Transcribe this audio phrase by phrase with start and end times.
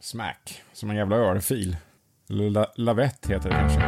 [0.00, 1.76] Smack, som en jävla örfil.
[2.30, 3.80] Eller la lavett heter det kanske.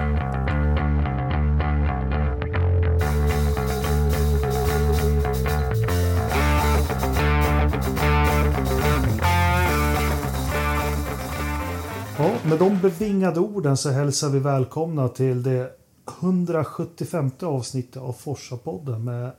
[12.19, 15.73] Ja, med de bevingade orden så hälsar vi välkomna till det
[16.21, 19.33] 175 avsnittet av Forsa-podden med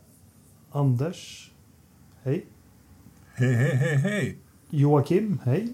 [0.72, 1.52] Anders.
[2.24, 2.46] Hej.
[3.34, 4.38] Hej, hej, hej, hej.
[4.70, 5.40] Joakim.
[5.44, 5.74] Hej.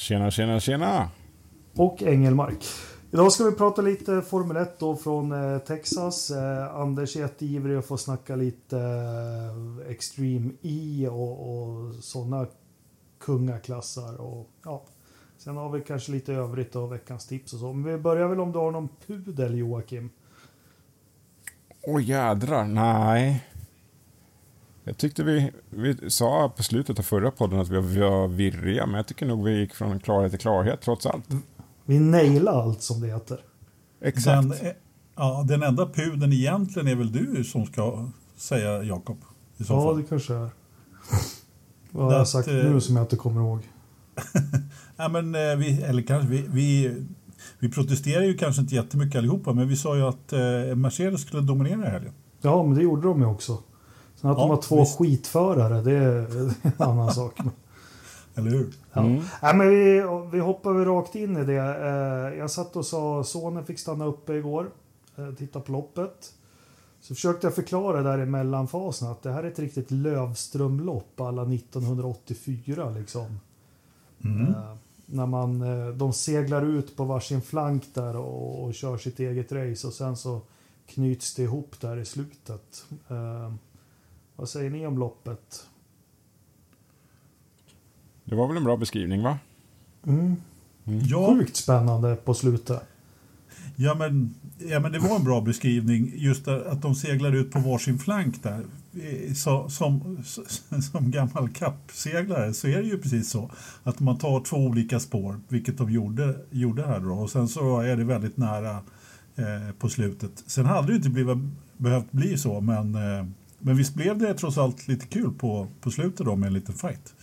[0.00, 1.10] Tjena, tjena, tjena.
[1.74, 2.64] Och Engelmark.
[3.10, 6.30] Idag ska vi prata lite Formel 1 då från eh, Texas.
[6.30, 12.46] Eh, Anders är jätteivrig att få snacka lite eh, Extreme E och, och sådana
[13.18, 14.20] kungaklassar.
[14.20, 14.84] Och, ja.
[15.38, 17.72] Sen har vi kanske lite övrigt och veckans tips och så.
[17.72, 20.10] Men vi börjar väl om du har någon pudel Joakim?
[21.86, 23.44] Åh jädrar, nej.
[24.90, 28.94] Jag tyckte vi, vi sa på slutet av förra podden att vi var virriga, men
[28.94, 31.24] jag tycker nog vi gick från klarhet till klarhet trots allt.
[31.84, 33.40] Vi nailade allt som det heter.
[34.00, 34.26] Exakt.
[34.48, 34.72] Den, eh,
[35.16, 39.18] ja, den enda pudeln egentligen är väl du som ska säga Jakob.
[39.56, 39.96] I så Ja, fall.
[39.96, 40.50] det kanske är.
[41.90, 43.60] Vad har jag Att, sagt eh, nu som jag inte kommer ihåg?
[44.96, 46.96] ja, men, eh, vi, eller kanske, vi, vi,
[47.58, 51.42] vi protesterar ju kanske inte jättemycket allihopa, men vi sa ju att eh, Mercedes skulle
[51.42, 52.12] dominera i helgen.
[52.42, 53.58] Ja, men det gjorde de ju också.
[54.20, 54.98] Sen att Ja, de har två visst.
[54.98, 57.38] skitförare, det är en annan sak.
[58.34, 58.72] Eller hur?
[58.92, 59.00] Ja.
[59.00, 59.22] Mm.
[59.42, 61.56] Nej, men vi, vi hoppar väl rakt in i det.
[61.56, 64.70] Eh, Jag satt och sa sonen fick stanna uppe igår.
[65.16, 66.32] eh, Titta på loppet.
[67.00, 71.42] Så försökte jag förklara där i mellanfasen att det här är ett riktigt Lövströmlopp alla
[71.42, 73.40] 1984 liksom.
[74.24, 74.46] Mm.
[74.48, 74.74] Eh,
[75.06, 75.58] När man,
[75.98, 80.16] de seglar ut på varsin flank där och, och kör sitt eget race och sen
[80.16, 80.40] så
[80.86, 82.84] knyts det ihop där i slutet.
[84.40, 85.66] Vad säger ni om loppet?
[88.24, 89.38] Det var väl en bra beskrivning, va?
[90.06, 90.36] Mm.
[90.84, 92.82] Ja, Sjukt spännande på slutet.
[93.76, 96.12] ja, men, ja, men det var en bra beskrivning.
[96.16, 98.64] Just att de seglar ut på varsin flank där.
[98.94, 100.18] Eh, Så, som,
[100.92, 103.50] som gammal kappseglare så är det ju precis så.
[103.82, 107.12] Att man tar två olika spår, vilket de gjorde, gjorde här då.
[107.14, 108.76] Och sen så är det väldigt nära
[109.36, 110.44] eh, på slutet.
[110.46, 111.38] Sen hade det ju inte blivit,
[111.76, 113.26] behövt bli så, men, eh,
[113.60, 116.74] men visst blev det trots allt lite kul på, på slutet då med en liten
[116.74, 117.14] fight.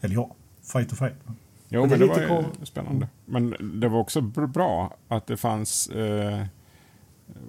[0.00, 0.34] Eller ja,
[0.72, 1.14] fight och fight.
[1.68, 3.08] Jo, Men men det var ju kom- spännande.
[3.24, 6.44] Men det var också br- bra att det fanns eh,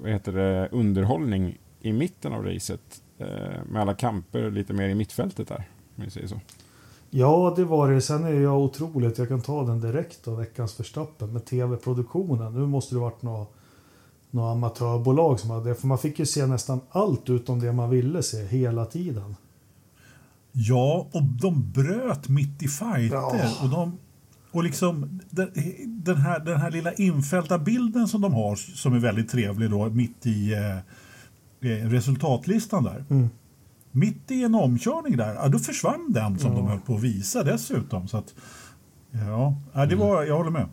[0.02, 3.02] vad heter det, underhållning i mitten av racet.
[3.18, 3.28] Eh,
[3.70, 5.70] med alla kamper lite mer i mittfältet där.
[5.96, 6.40] Om vi säger så.
[7.10, 8.02] Ja, det var det.
[8.02, 12.54] Sen är jag otroligt, jag kan ta den direkt av veckans förstappen med tv-produktionen.
[12.54, 13.54] Nu måste det varit något,
[14.32, 15.76] något amatörbolag som hade det.
[15.76, 19.36] För man fick ju se nästan allt utom det man ville se hela tiden.
[20.52, 23.16] Ja, och de bröt mitt i fighter.
[23.16, 23.52] Ja.
[23.64, 23.98] Och, de,
[24.52, 25.20] och liksom
[25.86, 29.90] den, här, den här lilla infällda bilden som de har som är väldigt trevlig då
[29.90, 30.78] mitt i eh,
[31.72, 33.06] eh, resultatlistan där.
[33.10, 33.30] Mm.
[33.92, 36.58] Mitt i en omkörning där, ja, då försvann den som Ja.
[36.58, 38.08] de höll på att visa dessutom.
[38.08, 38.34] Så att,
[39.12, 40.68] ja, ja, det var, jag håller med.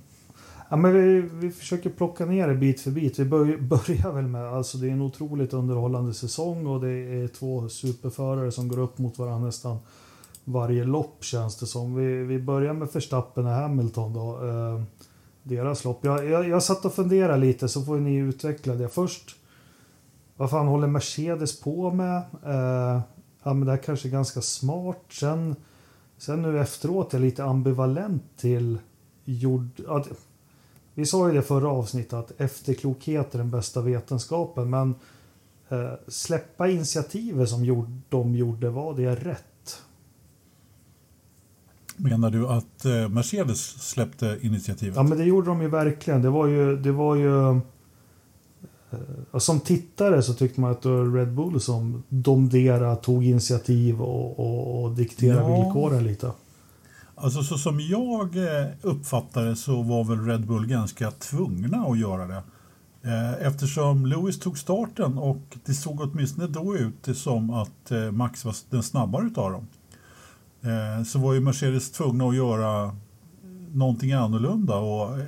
[0.74, 3.18] Ja, men vi, vi försöker plocka ner det bit för bit.
[3.18, 7.28] Vi bör, börjar väl med, alltså det är en otroligt underhållande säsong och det är
[7.28, 9.78] två superförare som går upp mot varandra nästan
[10.44, 11.94] varje lopp känns det som.
[11.94, 14.48] Vi, vi börjar med Verstappen och Hamilton då.
[14.48, 14.82] Eh,
[15.42, 15.98] deras lopp.
[16.04, 18.88] Jag, jag, jag satt och funderade lite så får ni utveckla det.
[18.88, 19.36] Först,
[20.36, 22.16] vad fan håller Mercedes på med?
[22.44, 23.00] Eh,
[23.42, 25.04] ja men det här kanske är ganska smart.
[25.10, 25.56] Sen,
[26.18, 28.78] sen nu efteråt är jag lite ambivalent till
[29.24, 29.68] jord...
[29.88, 30.08] Att,
[30.94, 34.70] vi sa ju det förra avsnittet att efterklokhet är den bästa vetenskapen.
[34.70, 34.94] Men
[35.68, 39.82] eh, släppa initiativet som gjord, de gjorde, var det rätt?
[41.96, 44.96] Menar du att eh, Mercedes släppte initiativet?
[44.96, 46.22] Ja men det gjorde de ju verkligen.
[46.22, 46.76] Det var ju...
[46.76, 47.58] Det var ju eh,
[49.38, 54.38] som tittare så tyckte man att det var Red Bull som domderade, tog initiativ och,
[54.40, 55.62] och, och dikterade Ja.
[55.62, 56.32] villkoren lite.
[57.16, 61.98] Alltså så som jag eh, uppfattade det så var väl Red Bull ganska tvungna att
[61.98, 62.42] göra det.
[63.02, 68.44] Eh, eftersom Lewis tog starten och det såg åtminstone då ut som att eh, Max
[68.44, 69.66] var den snabbare utav dem.
[71.06, 72.96] Så var ju Mercedes tvungna att göra
[73.72, 75.18] någonting annorlunda och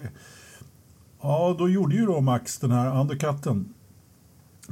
[1.20, 3.74] ja, då gjorde ju då Max den här undercutten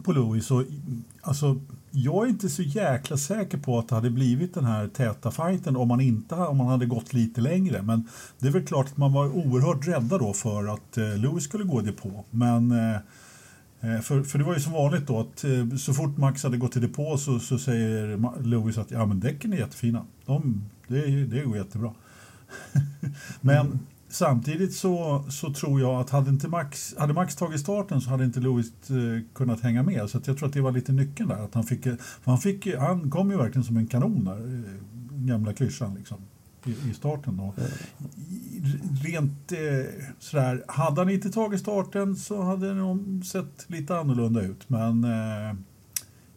[0.05, 0.63] på Lewis och
[1.23, 1.61] alltså
[1.97, 5.77] jag är inte så jäkla säker på att det hade blivit den här täta fighten
[5.77, 7.83] om man inte om man hade gått lite längre.
[7.83, 8.09] Men
[8.39, 11.65] det är väl klart att man var oerhört rädda då för att eh, Lewis skulle
[11.65, 12.25] gå i depå.
[12.31, 12.95] Men eh,
[13.81, 16.57] eh för, för det var ju som vanligt då att eh, så fort Max hade
[16.57, 20.07] gått i depå så, så säger Lewis att ja men däcken är jättefina.
[20.27, 21.95] De, det, det går jättebra.
[23.41, 23.79] men
[24.15, 28.25] samtidigt så, så tror jag att hade, inte Max, hade Max tagit starten så hade
[28.25, 30.11] inte Lewis eh, kunnat hänga med.
[30.11, 31.45] Så jag tror att det var lite nyckeln där.
[31.45, 31.95] Att han, fick, eh,
[32.25, 36.19] han, fick, eh, han kom ju verkligen som en kanon där, eh, gamla klyschan liksom,
[36.65, 37.41] i, i starten.
[37.41, 37.55] Och
[39.05, 39.59] rent eh,
[40.19, 44.69] sådär, hade han inte tagit starten så hade det nog sett lite annorlunda ut.
[44.69, 45.57] Men eh,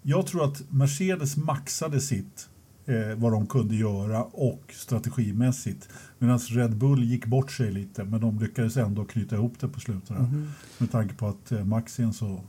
[0.01, 2.49] jag tror att Mercedes maxade sitt
[2.87, 5.89] eh, vad de kunde göra och strategimässigt.
[6.17, 9.79] Medan Red Bull gick bort sig lite men de lyckades ändå knyta ihop det på
[9.79, 10.09] slutet.
[10.09, 10.47] Mm.
[10.77, 12.39] Med tanke på att eh, Max är en så,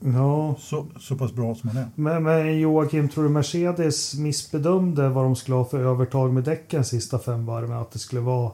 [0.00, 0.56] ja.
[0.58, 1.88] så, så pass bra som han är.
[1.94, 6.84] Men, men Joakim, tror du Mercedes missbedömde vad de skulle ha för övertag med däcken
[6.84, 7.76] sista fem varven?
[7.76, 8.52] Att det skulle vara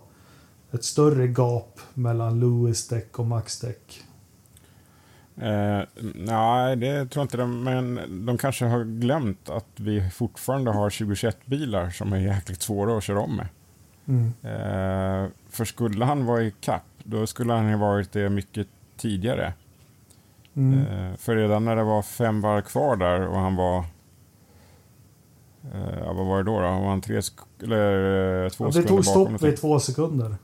[0.70, 4.02] ett större gap mellan Lewis däck och Max däck?
[5.43, 5.82] Eh,
[6.14, 10.90] nej, det tror jag inte de, men de kanske har glömt att vi fortfarande har
[10.90, 13.46] 2021-bilar som är jäkligt svåra att köra om med.
[14.08, 14.26] Mm.
[14.43, 19.52] Eh, för skulle han vara i kapp, då skulle han ha varit det mycket tidigare.
[20.55, 20.79] Mm.
[20.79, 23.85] Eh, för redan när det var fem varv kvar där och han var
[25.75, 26.61] Eh, vad var det då?
[26.61, 26.67] då?
[26.67, 27.20] Var han tre
[27.62, 30.37] eller, eh, två ja, det tog stopp vid två sekunder.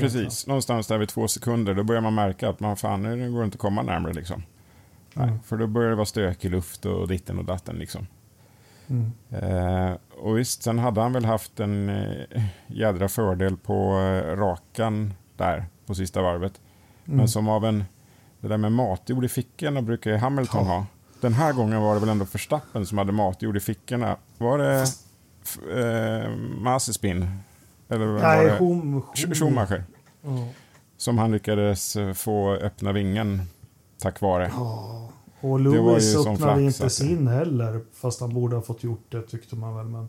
[0.00, 1.74] Precis, någonstans där vid två sekunder.
[1.74, 4.42] Då börjar man märka att man fan, nu går det inte att komma närmare liksom.
[5.16, 5.28] Mm.
[5.28, 8.06] Nej, för då börjar det vara stökig luft och ditten och datten liksom.
[8.90, 9.12] Mm.
[9.30, 15.14] Eh, och visst, sen hade han väl haft en eh, jädra fördel på eh, rakan
[15.36, 16.60] där på sista varvet.
[17.06, 17.16] Mm.
[17.16, 17.84] Men som av en,
[18.40, 20.72] det där med matjord i fickorna brukar Hamilton ja.
[20.72, 20.86] ha.
[21.20, 24.16] Den här gången var det väl ändå Förstappen som hade matjord i fickorna.
[24.38, 24.86] Var det
[25.80, 27.26] eh, Mazespin?
[27.90, 29.34] Eller Nej, var det hum, hum.
[29.34, 29.84] Schumacher.
[30.24, 30.48] Mm.
[30.96, 33.42] Som han lyckades eh, få öppna vingen
[33.98, 34.50] tack vare.
[34.56, 35.12] Ja.
[35.40, 37.80] Och Lewis öppnade inte sin heller.
[37.92, 39.86] Fast han borde ha fått gjort det tyckte man väl.
[39.86, 40.08] Men,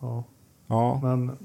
[0.00, 0.24] ja.
[0.66, 1.00] ja.
[1.02, 1.36] Men,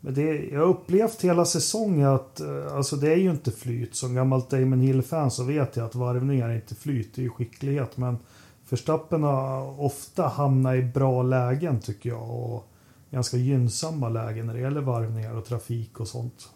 [0.00, 3.94] men det, jag har upplevt hela säsongen att eh, alltså det är ju inte flyt.
[3.94, 7.14] Som gammalt Damon Hill-fan så vet jag att varvningar är inte flyt.
[7.14, 7.96] Det är ju skicklighet.
[7.96, 8.18] Men
[8.64, 12.30] Förstappen har ofta hamnat i bra lägen tycker jag.
[12.30, 12.67] Och
[13.10, 16.48] ganska gynnsamma lägen när det gäller varvningar och trafik och sånt.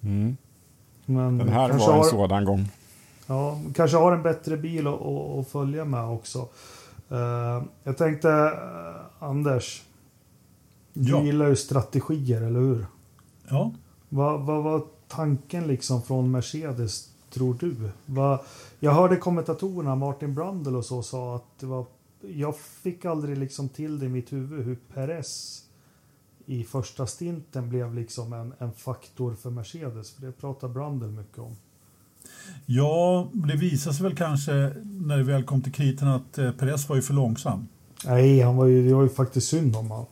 [0.00, 0.36] Mm.
[1.06, 2.68] Men Den här var en har, sådan gång.
[3.26, 6.48] Ja, kanske har en bättre bil att, följa med också.
[7.12, 9.82] Uh, jag tänkte, uh, Anders.
[10.92, 12.86] Du gillar ju strategier, eller hur?
[13.48, 13.72] Ja.
[14.08, 17.90] Vad var va, tanken liksom från Mercedes, tror du?
[18.06, 18.40] Va,
[18.80, 21.86] jag hörde kommentatorerna, Martin Brundle och så, sa att det var...
[22.28, 25.62] Jag fick aldrig liksom till det i mitt huvud hur Perez
[26.46, 30.10] i första stinten blev liksom en, en faktor för Mercedes.
[30.10, 31.56] För det pratar Brundle mycket om.
[32.66, 34.52] Ja, det visade sig väl kanske
[34.84, 37.68] när det väl kom till kritan att eh, Perez var ju för långsam.
[38.06, 40.06] Nej, han var ju, det var ju faktiskt synd om honom.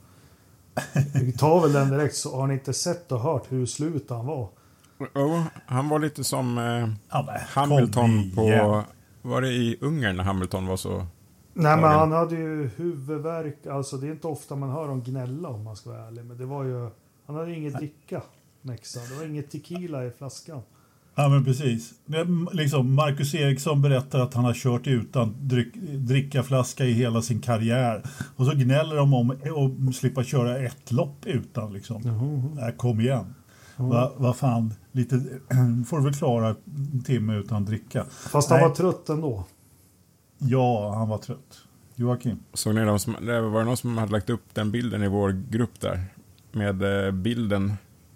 [1.14, 4.26] Vi tar väl den direkt, så har ni inte sett och hört hur slut han
[4.26, 4.49] var?
[5.14, 8.85] Oh, han var lite som eh, ja, Hamilton på...
[9.23, 11.06] Var det i Ungern när Hamilton var så...
[11.54, 13.66] Nej, men han hade ju huvudvärk.
[13.66, 16.25] Alltså, det är inte ofta man hör honom gnälla om man ska vara ärlig.
[16.25, 16.90] Men det var ju...
[17.26, 18.22] Han hade ju inget dricka,
[18.62, 19.00] Mexa.
[19.00, 20.62] Det var inget tequila i flaskan.
[21.14, 21.93] Ja, men precis.
[22.52, 28.02] Liksom Marcus Eriksson berättar att han har kört utan dryck, drickaflaska i hela sin karriär.
[28.37, 29.31] Och så gnäller de om
[29.88, 31.72] att slippa köra ett lopp utan.
[31.72, 32.02] Liksom.
[32.02, 32.58] Mm.
[32.58, 33.34] Äh, kom igen.
[33.76, 33.90] Mm.
[33.90, 35.14] Vad va fan, lite,
[35.87, 36.49] får du väl klara
[36.92, 38.04] en timme utan dricka.
[38.11, 38.68] Fast han Nej.
[38.68, 39.44] var trött ändå.
[40.42, 41.61] Ja, han var trött.
[41.94, 42.38] Joakim?
[42.52, 43.12] Såg ni de som,
[43.52, 46.04] var det någon som hade lagt upp den bilden i vår grupp där?
[46.52, 47.72] Med eh, bilden,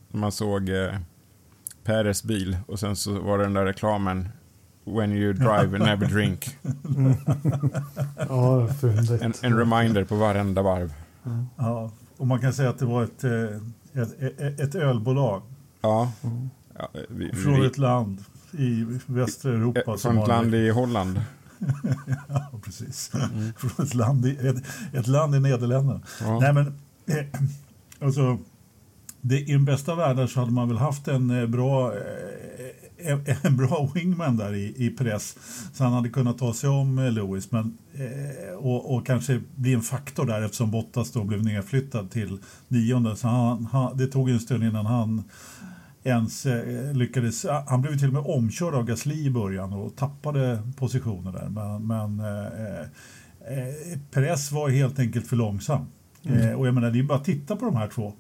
[0.09, 0.95] man såg eh,
[1.85, 4.29] Peres bil och sen så var det den där reklamen
[4.85, 6.59] When you drive never drink.
[6.97, 7.15] Mm.
[8.29, 8.69] ja,
[9.21, 10.95] en, en reminder på varenda varv.
[11.25, 11.47] Mm.
[11.57, 15.43] Ja, och man kan säga att det var ett, eh, ett, ett, ett ölbolag.
[15.81, 16.13] Ja.
[16.23, 16.51] Mm.
[16.79, 19.95] ja vi, Från vi, ett land i västra Europa.
[19.95, 21.21] Ett, från ett land i Holland.
[22.29, 23.11] ja, precis.
[23.15, 23.53] Mm.
[23.57, 24.57] Från ett land i, ett,
[24.93, 26.01] ett land i Nederländerna.
[26.21, 26.41] Ja.
[26.41, 26.67] Nej, men
[27.07, 27.27] eh,
[28.01, 28.39] alltså
[29.29, 33.25] det, I den bästa världen så hade man väl haft en eh, bra, eh, en,
[33.43, 35.37] en bra wingman där i, i press.
[35.73, 37.79] Så han hade kunnat ta sig om eh, Lewis men,
[38.59, 43.17] och, och kanske bli en faktor där eftersom Bottas då blev nedflyttad till nionde.
[43.17, 45.25] Så han, han, det tog en stund innan han
[46.07, 46.47] ens
[46.95, 47.47] lyckades.
[47.69, 51.49] Han blev till och med omkörd av Gasly i början och tappade positioner där.
[51.49, 55.87] Men, men eh, Perez var helt enkelt för långsam.
[56.23, 56.49] Mm.
[56.49, 58.13] Eh, och jag menar, det är bara att titta på de här två.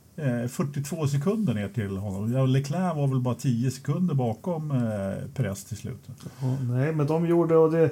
[0.49, 2.49] 42 eh, sekunder ner till honom.
[2.49, 6.09] Leclerc var väl bara 10 sekunder bakom eh, Perez till slut.
[6.41, 7.91] Ja, nej, men de gjorde och det...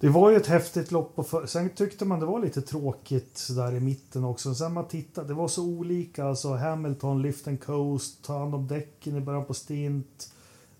[0.00, 1.12] Det var ju ett häftigt lopp.
[1.14, 4.54] Och för, sen tyckte man det var lite tråkigt där i mitten också.
[4.54, 6.24] Sen man tittade, det var så olika.
[6.24, 10.32] Alltså Hamilton, lift and coast, ta hand om däcken i början på stint.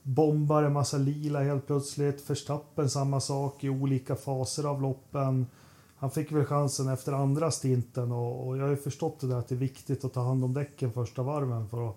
[0.02, 2.30] Bombar en massa lila helt plötsligt.
[2.30, 5.46] Verstappen samma sak i olika faser av loppen.
[5.96, 9.36] Han fick väl chansen efter andra stinten och, och jag har ju förstått det där
[9.36, 11.96] att det är viktigt att ta hand om däcken första varven för att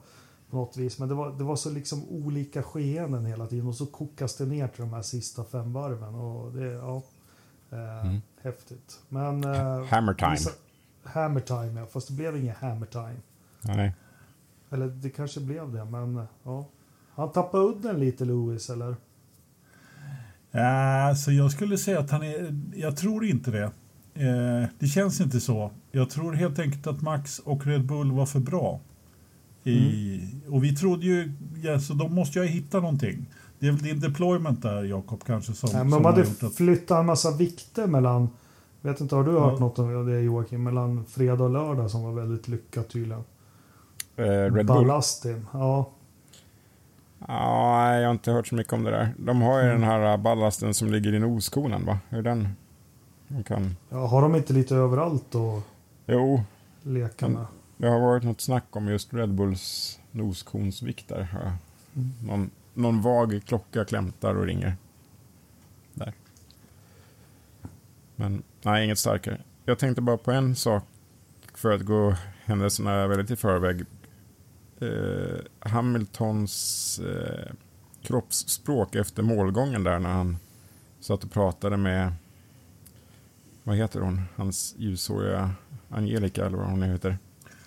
[0.52, 1.00] på något vis.
[1.00, 4.46] Men det var, det var så liksom olika skeenden hela tiden och så kokas det
[4.46, 6.16] ner till de här sista fem varven.
[6.16, 7.02] Och det, ja,
[7.72, 8.22] eh, mm.
[8.44, 9.00] Häftigt.
[9.10, 9.44] Men...
[9.44, 10.32] Eh, hammer time.
[10.32, 10.52] Vissa,
[11.04, 11.86] hammer time, ja.
[11.86, 13.18] Fast det blev ingen hammer time.
[13.62, 13.94] Nej.
[14.70, 16.66] Eller det kanske blev det, men ja.
[17.16, 18.96] Han tappade udden lite, Lewis, eller?
[20.52, 22.60] Ja, så jag skulle säga att han är...
[22.76, 23.72] Jag tror inte det.
[24.14, 25.72] Eh, det känns inte så.
[25.92, 28.80] Jag tror helt enkelt att Max och Red Bull var för bra.
[29.64, 30.54] I, mm.
[30.54, 33.26] Och vi trodde ju, ja, så de måste ju hitta någonting.
[33.62, 35.70] Det är väl din deployment där, Jakob, kanske som...
[35.74, 38.30] Ja, men de hade flyttat en massa vikter mellan,
[38.82, 39.60] vet inte, har du hört ja.
[39.60, 40.64] något om det Joakim?
[40.64, 43.24] Mellan fredag och lördag som var väldigt lyckat tydligen.
[44.16, 44.66] Eh, Red Bull?
[44.66, 45.90] Ballastin, ja.
[47.28, 49.14] Ja, jag har inte hört så mycket om det där.
[49.18, 49.82] De har ju mm.
[49.82, 52.00] den här ballasten som ligger i noskonen, va?
[52.10, 52.50] Hur den...
[53.28, 53.76] De kan...
[53.90, 55.62] Ja, har de inte lite överallt då?
[56.06, 56.44] Jo.
[56.84, 57.46] Leka med?
[57.78, 61.28] Det har varit något snack om just Red Bulls noskonsvikter.
[61.96, 62.12] Mm.
[62.28, 64.76] Någon, någon vag klocka klämtar och ringer.
[65.94, 66.14] Där.
[68.16, 69.42] Men nej, inget starkare.
[69.66, 70.84] Jag tänkte bara på en sak
[71.54, 73.86] för att gå händelserna väldigt i förväg.
[74.80, 77.54] Eh, Hamiltons eh,
[78.02, 80.38] kroppsspråk efter målgången där när han
[81.00, 82.14] satt och pratade med,
[83.64, 85.52] vad heter hon, hans ljushåriga
[85.90, 87.18] Angelica eller vad hon heter.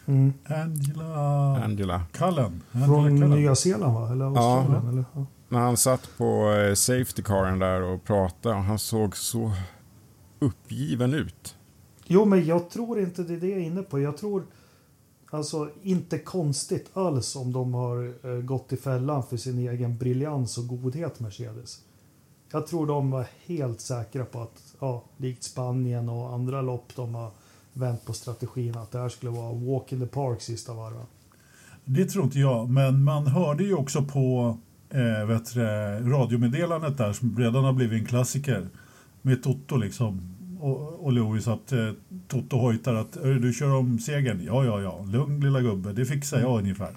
[0.07, 0.33] Mm.
[0.45, 1.54] Angela...
[1.75, 2.02] Angela.
[2.12, 2.62] Cullen.
[2.71, 4.12] Från Nya Zeeland va?
[4.12, 4.83] Eller Australien?
[4.85, 4.88] Ja.
[4.88, 5.04] Eller?
[5.14, 5.26] Ja.
[5.49, 9.52] När han satt på eh, safety caren där och pratade, han såg så
[10.38, 11.57] uppgiven ut.
[12.07, 14.00] Jo, men jag tror inte det är det jag är inne på.
[14.00, 14.47] Jag tror
[15.31, 20.59] alltså inte konstigt alls om de har eh, gått i fällan för sin egen briljans
[20.59, 21.81] och godhet, Mercedes.
[22.52, 27.14] Jag tror de var helt säkra på att, ja, likt Spanien och andra lopp de
[27.14, 27.31] har
[27.73, 31.07] vänt på strategin att det här skulle vara walk in the park sista varven.
[31.85, 34.59] Det tror inte jag, men man hörde ju också på
[34.91, 35.61] eh, vet du,
[36.11, 38.69] radiomeddelandet där som redan har blivit en klassiker
[39.23, 41.91] med Toto liksom och, och Lewis att eh,
[42.29, 44.41] Toto hojtar att du kör om segern.
[44.47, 46.62] Ja, ja, ja, lugn lilla gubbe, det fixar jag mm.
[46.62, 46.91] ungefär.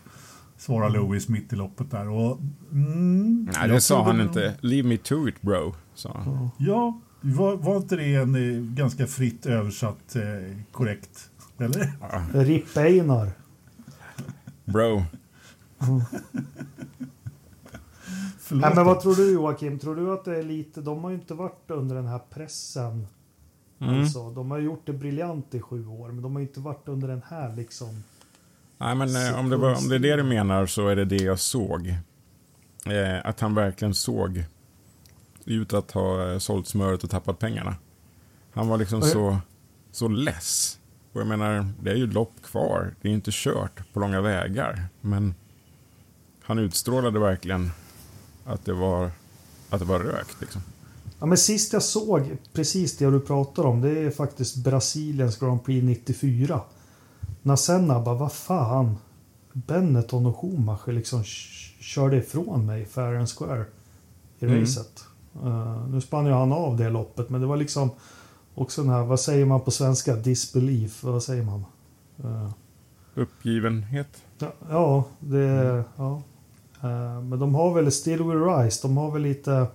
[0.58, 0.90] Svarar.
[0.90, 2.10] Lewis mitt i loppet där.
[2.10, 2.40] Och,
[2.72, 4.54] mm, Nej, det sa han inte.
[4.62, 6.50] Leave me to it bro, sa han.
[6.58, 11.30] Ja, var, var inte det en eh, ganska fritt översatt eh, korrekt?
[11.60, 11.92] Eller?
[12.02, 12.24] Ja.
[12.34, 13.32] Ripp Einar.
[14.68, 15.04] Bro.
[15.88, 16.02] Mm.
[18.52, 19.80] Nej, men vad tror du Joakim?
[19.80, 20.82] Tror du att det är lite...
[20.82, 23.08] De har ju inte varit under den här pressen.
[23.80, 24.00] Mm.
[24.00, 27.08] Alltså, de har gjort det briljant i sju år, men de har inte varit under
[27.08, 28.04] den här liksom...
[28.78, 31.06] Nej, men eh, om, det var, om det är det du menar så är det
[31.06, 31.88] det jag såg.
[32.86, 34.46] Eh, att han verkligen såg
[35.46, 37.76] ut att ha eh, sålt smöret och tappat pengarna.
[38.54, 39.38] Han var liksom så,
[39.92, 40.77] så less.
[41.18, 42.96] Och jag menar, det är ju lopp kvar.
[43.02, 44.84] Det är inte kört på långa vägar.
[45.02, 45.36] Men
[46.44, 47.72] han utstrålade verkligen
[48.46, 49.12] att det var,
[49.70, 50.42] att det var rökt.
[50.42, 50.62] Liksom.
[51.20, 55.64] Ja, men sist jag såg precis det du pratar om, det är faktiskt Brasiliens Grand
[55.64, 56.62] Prix 94.
[57.42, 58.98] När Senna bara, vad fan.
[59.54, 61.24] Benetton och Schumacher liksom
[61.80, 63.66] körde ifrån mig fair and square
[64.40, 64.62] i mm.
[64.62, 65.06] racet.
[65.44, 67.92] Uh, nu spann ju han av det loppet, men det var liksom
[68.58, 70.16] också den här, vad säger man på svenska?
[70.16, 71.66] Disbelief, vad säger man?
[72.24, 72.52] Uh,
[73.16, 74.24] Uppgivenhet?
[74.38, 75.48] Ja, ja det...
[75.48, 75.84] Mm.
[75.96, 76.22] Ja.
[76.84, 79.68] Uh, men de har väl Still Will Rise, de har väl lite...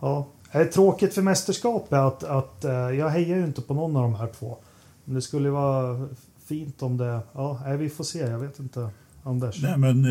[0.00, 2.64] Ja, det är tråkigt för mästerskapet att, att
[2.98, 4.58] jag hejar ju inte på någon av de här två.
[5.04, 6.08] Men det skulle vara
[6.44, 7.20] fint om det...
[7.32, 8.90] Ja, vi får se, jag vet inte.
[9.22, 9.62] Anders?
[9.62, 10.06] Nej, men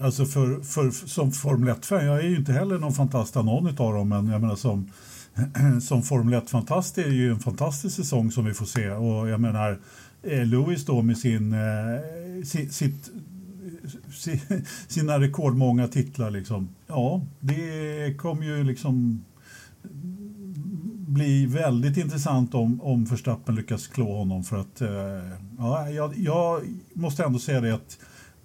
[0.00, 3.66] Alltså för, för, som Formel 1-fan, jag är ju inte heller någon fantast av någon
[3.66, 4.90] av dem, men jag menar som,
[5.82, 8.90] som Formel 1-fantast är det ju en fantastisk säsong som vi får se.
[8.90, 9.80] Och jag menar,
[10.22, 13.10] eh, Lewis då med sin, eh, sitt,
[14.26, 16.68] eh, sina rekordmånga titlar, liksom.
[16.86, 19.24] ja, det kommer ju liksom
[21.08, 24.44] bli väldigt intressant om, om Verstappen lyckas klå honom.
[24.44, 26.62] För att, eh, ja, jag, jag
[26.94, 27.98] måste ändå säga det att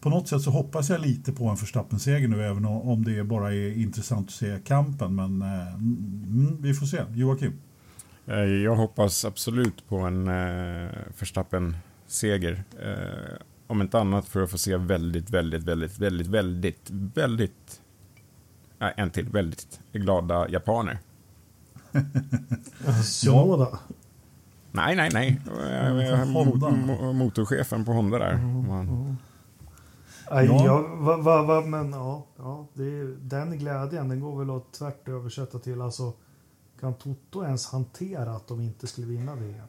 [0.05, 3.53] på något sätt så hoppas jag lite på en Verstappen-seger nu, även om det bara
[3.53, 5.15] är intressant att se kampen.
[5.15, 7.01] Men eh, mm, vi får se.
[7.13, 7.53] Joakim?
[8.27, 12.63] Eh, jag hoppas absolut på en eh, Verstappen-seger.
[12.83, 17.81] Eh, om inte annat för att få se väldigt, väldigt, väldigt, väldigt, väldigt, väldigt,
[18.79, 20.97] äh, en till, väldigt glada japaner.
[23.03, 23.79] Sonoda?
[24.71, 25.41] Nej, nej, nej.
[26.33, 26.67] Honda.
[26.67, 28.37] mo- motorchefen på Honda där.
[28.37, 29.17] Man,
[30.31, 30.65] Nej, Ja.
[30.65, 30.95] ja.
[30.99, 35.07] va, va, va, men ja, ja det är, den glädjen den går väl att tvärt
[35.07, 36.13] översätta till alltså
[36.79, 39.67] kan Toto ens hantera att de inte skulle vinna VM?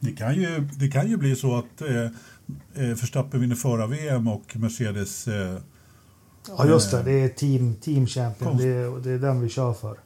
[0.00, 2.10] Det kan ju, det kan ju bli så att eh, eh,
[2.74, 5.28] Verstappen vinner förra VM och Mercedes...
[5.28, 5.58] Eh,
[6.58, 8.56] Ja just det, det är team, team champion.
[8.56, 9.98] Det är, det är den vi kör för.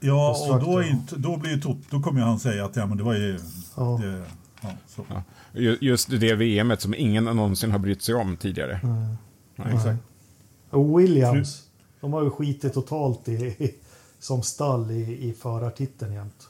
[0.00, 2.86] ja, och då, är inte, då blir ju Tot- då kommer han säga att ja,
[2.86, 3.38] men det var ju...
[3.76, 4.00] Ja.
[4.02, 4.24] Det,
[4.60, 5.04] ja, så.
[5.08, 5.22] ja.
[5.52, 8.80] Ju- Just det VMet som ingen någonsin har brytt sig om tidigare.
[8.82, 9.16] Mm.
[9.56, 9.74] Nej.
[9.74, 9.98] Exakt.
[10.70, 11.62] Och Williams,
[12.00, 13.74] de har ju skitit totalt i,
[14.18, 16.48] som stall i, i förartiteln jämt.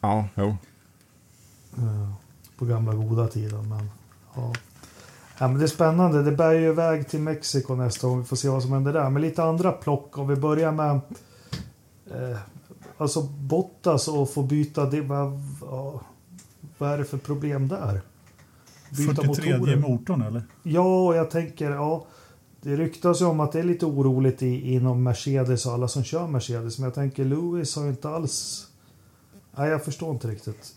[0.00, 0.56] Ja, jo.
[1.78, 2.12] Eh,
[2.58, 3.68] På gamla goda tiden.
[3.68, 3.90] Men,
[4.34, 4.52] ja.
[5.38, 6.22] Ja, men det är spännande.
[6.22, 8.18] Det bär ju iväg till Mexiko nästa gång.
[8.18, 9.10] Vi får se vad som händer där.
[9.10, 10.18] Men lite andra plock.
[10.18, 11.00] Om vi börjar med
[12.10, 12.38] eh,
[12.98, 14.86] alltså Bottas och få byta.
[14.90, 15.40] Det, vad,
[16.78, 18.00] vad är det för problem där?
[18.96, 20.42] 43 motorn eller?
[20.62, 22.06] Ja, och jag tänker, ja.
[22.62, 26.04] Det ryktas ju om att det är lite oroligt i, inom Mercedes och alla som
[26.04, 26.78] kör Mercedes.
[26.78, 28.66] Men jag tänker Lewis har ju inte alls...
[29.56, 30.74] Nej, jag förstår inte riktigt.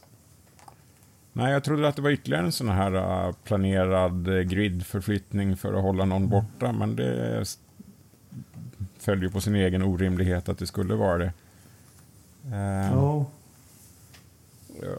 [1.34, 5.74] Nej, jag trodde att det var ytterligare en sån här uh, planerad uh, gridförflyttning för
[5.74, 7.46] att hålla någon borta, men det
[8.98, 11.34] följer på sin egen orimlighet att det skulle vara det.
[12.46, 13.26] Eh, Ja,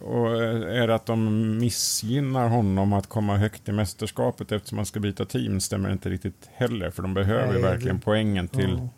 [0.01, 4.87] Och eh, är det att de missgynnar honom att komma högt i mästerskapet eftersom man
[4.87, 8.79] ska byta team stämmer inte riktigt heller, för de behöver Nej, verkligen det- poängen till,
[8.79, 8.89] ja.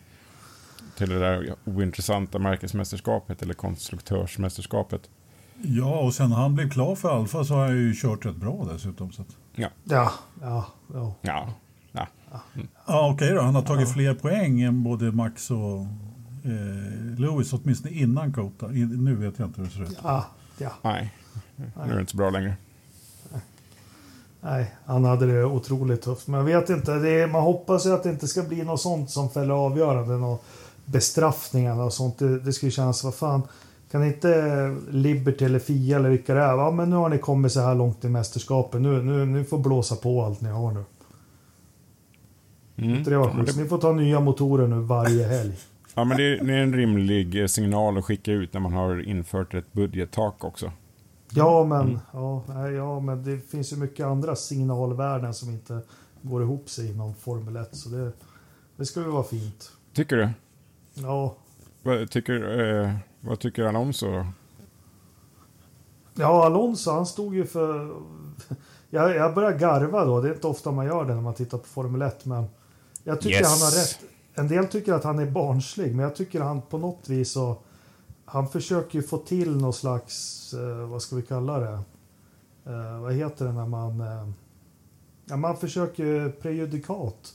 [0.99, 5.11] till det där ointressanta märkesmästerskapet eller konstruktörsmästerskapet.
[5.63, 8.69] Ja, och sen han blev klar för Alfa så har han ju kört rätt bra
[8.73, 9.13] dessutom.
[9.13, 10.13] Så att, Ja, Ja,
[10.43, 11.15] ja, ja.
[11.23, 11.49] ja,
[11.93, 12.07] ja.
[12.87, 13.41] ja, okej då.
[13.43, 15.81] Han har tagit fler poäng än både Max och
[16.45, 18.73] eh, Lewis, åtminstone innan Kota.
[18.73, 19.99] I, nu vet jag inte hur det ser ut.
[20.03, 20.27] ja,
[20.59, 20.71] ja.
[20.83, 21.15] Nej,
[21.57, 22.55] nu är det inte så bra längre.
[24.41, 26.29] Nej, han hade det otroligt tufft.
[26.29, 29.11] Men jag vet inte, är, man hoppas ju att det inte ska bli något sånt
[29.11, 30.17] som fäller avgörande.
[30.17, 30.39] Några
[30.85, 32.19] bestraffningar och sånt.
[32.19, 33.43] Det, det skulle kännas, vad fan.
[33.91, 37.53] Kan inte Liberty eller Fia eller vilka det är, ja men nu har ni kommit
[37.53, 38.81] så här långt i mästerskapet.
[38.81, 40.85] Nu, nu, nu får blåsa på allt ni har nu.
[42.77, 43.05] Mm.
[43.05, 45.55] Det var Ja, det, Ni får ta nya motorer nu varje helg.
[45.95, 48.73] Ja, men det är, det är en rimlig eh, signal att skicka ut när man
[48.73, 50.73] har infört ett budgettak också.
[51.31, 55.81] Ja, men, ja, nej, ja, men det finns ju mycket andra signalvärden som inte
[56.23, 57.69] går ihop sig inom Formel 1.
[57.77, 58.13] Så det,
[58.77, 59.73] det skulle vara fint.
[59.93, 60.29] Tycker du?
[60.95, 61.37] Ja,
[61.83, 64.07] Vad tycker, eh, vad tycker Alonso
[66.15, 67.97] ja Alonso han stod ju för...
[68.91, 70.21] Jag, jag börjar garva då.
[70.21, 72.25] Det är inte ofta man gör det när man tittar på Formel 1.
[72.25, 72.45] Men
[73.05, 73.49] jag tycker Yes.
[73.61, 73.99] han har rätt.
[74.35, 77.57] En del tycker att han är barnslig, men jag tycker han på något vis så...
[78.27, 81.79] Han försöker ju få till någon slags, eh, vad ska vi kalla det?
[82.67, 84.01] Eh, vad heter det när man...
[84.01, 84.29] Eh,
[85.27, 87.33] ja, man försöker ju prejudikat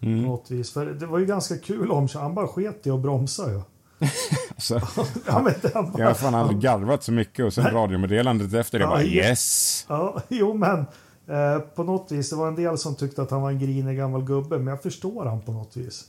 [0.00, 0.22] på Mm.
[0.22, 0.72] något vis.
[0.72, 3.60] För det var ju ganska kul om Han bara sket i att bromsa ju.
[4.50, 4.74] Alltså,
[5.26, 8.84] Ja, men bara, jag har fan aldrig garvat så mycket och sen radiomeddelandet efter det
[8.84, 9.84] Ja, bara yes.
[9.88, 10.78] Ja, jo men
[11.26, 12.30] eh, på något vis.
[12.30, 14.58] Det var en del som tyckte att han var en grinig gammal gubbe.
[14.58, 16.04] Men jag förstår han på något vis.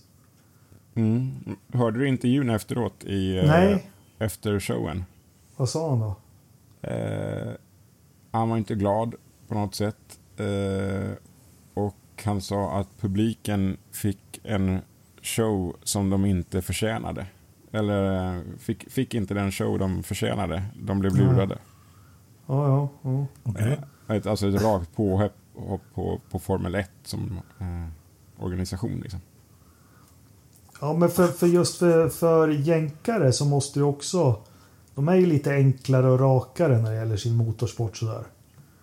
[0.97, 1.57] Mm.
[1.73, 3.91] Hörde du intervjun efteråt i, eh, Nej.
[4.19, 5.05] efter showen?
[5.55, 6.15] Vad sa han då?
[6.81, 7.53] Eh,
[8.31, 9.15] han var inte glad
[9.47, 10.19] på något sätt.
[10.37, 11.11] Eh,
[11.73, 14.79] och han sa att publiken fick en
[15.21, 17.25] show som de inte förtjänade.
[17.71, 20.63] Eller eh, fick, fick inte den show de förtjänade.
[20.81, 21.57] De blev lurade.
[22.45, 22.89] Ja, ja.
[23.01, 23.25] ja.
[23.43, 23.79] Okej.
[24.07, 28.99] Eh, ett, alltså ett rakt påhopp på, på, på Formel 1 som eh, organisation.
[29.01, 29.19] Liksom.
[30.81, 34.35] Ja, men för, för just för, för jänkare så måste ju också...
[34.95, 38.23] De är ju lite enklare och rakare när det gäller sin motorsport sådär.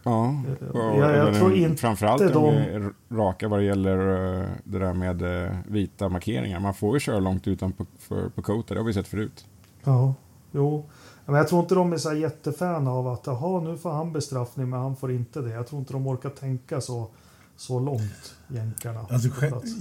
[0.03, 0.35] Ja,
[0.75, 2.55] Eh, jag- jag och tror inte framförallt de- de...
[2.55, 3.99] är raka vad det gäller
[4.41, 6.61] eh, det där med eh, vita markeringar.
[6.61, 9.45] Man får ju köra långt utanför för, på Kota, det har vi sett förut.
[9.85, 10.15] Ja,
[10.53, 10.85] jo.
[11.27, 14.13] Men jag tror inte de är så här jättefan av att jaha, nu får han
[14.13, 15.51] bestraffning men han får inte det.
[15.51, 17.07] Jag tror inte de orkar tänka så,
[17.57, 19.07] så långt, jänkarna.
[19.11, 19.29] Alltså,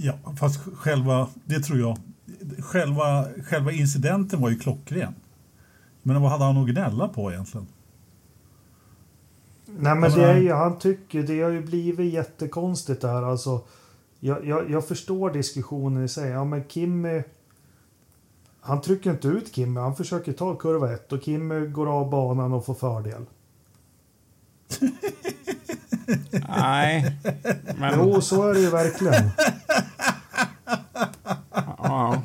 [0.00, 1.98] ja, fast själva, det tror jag,
[2.58, 5.14] själva, själva incidenten var ju klockren.
[6.02, 7.66] Men vad hade han att gnälla på egentligen?
[9.66, 13.22] Nej men Alltså, det är ju, han tycker, det har ju blivit jättekonstigt det här
[13.22, 13.60] alltså.
[14.20, 16.30] Jag, jag, jag förstår diskussionen i sig.
[16.30, 17.22] Ja men Kimmy...
[18.60, 22.52] Han trycker inte ut Kimmy, han försöker ta kurva ett och Kimmy går av banan
[22.52, 23.26] och får fördel.
[26.48, 27.16] Nej,
[27.78, 27.94] men...
[27.98, 29.30] Jo, så är det ju verkligen.
[31.78, 32.22] Ja.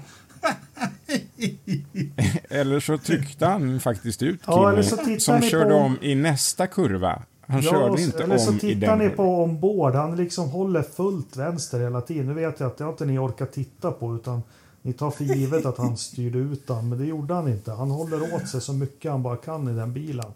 [2.49, 6.15] eller så tryckte han faktiskt ut Ja, Kimi, så tittar som körde på- om i
[6.15, 7.21] nästa kurva.
[7.47, 9.95] Han Ja, körde inte eller så om i tittar ni på ombord.
[9.95, 12.25] Han liksom håller fullt vänster hela tiden.
[12.27, 14.43] Nu vet jag att det har inte ni orkat titta på utan
[14.81, 16.89] ni tar för givet att han styrde ut den.
[16.89, 17.71] Men det gjorde han inte.
[17.71, 20.31] Han håller åt sig så mycket han bara kan i den bilen.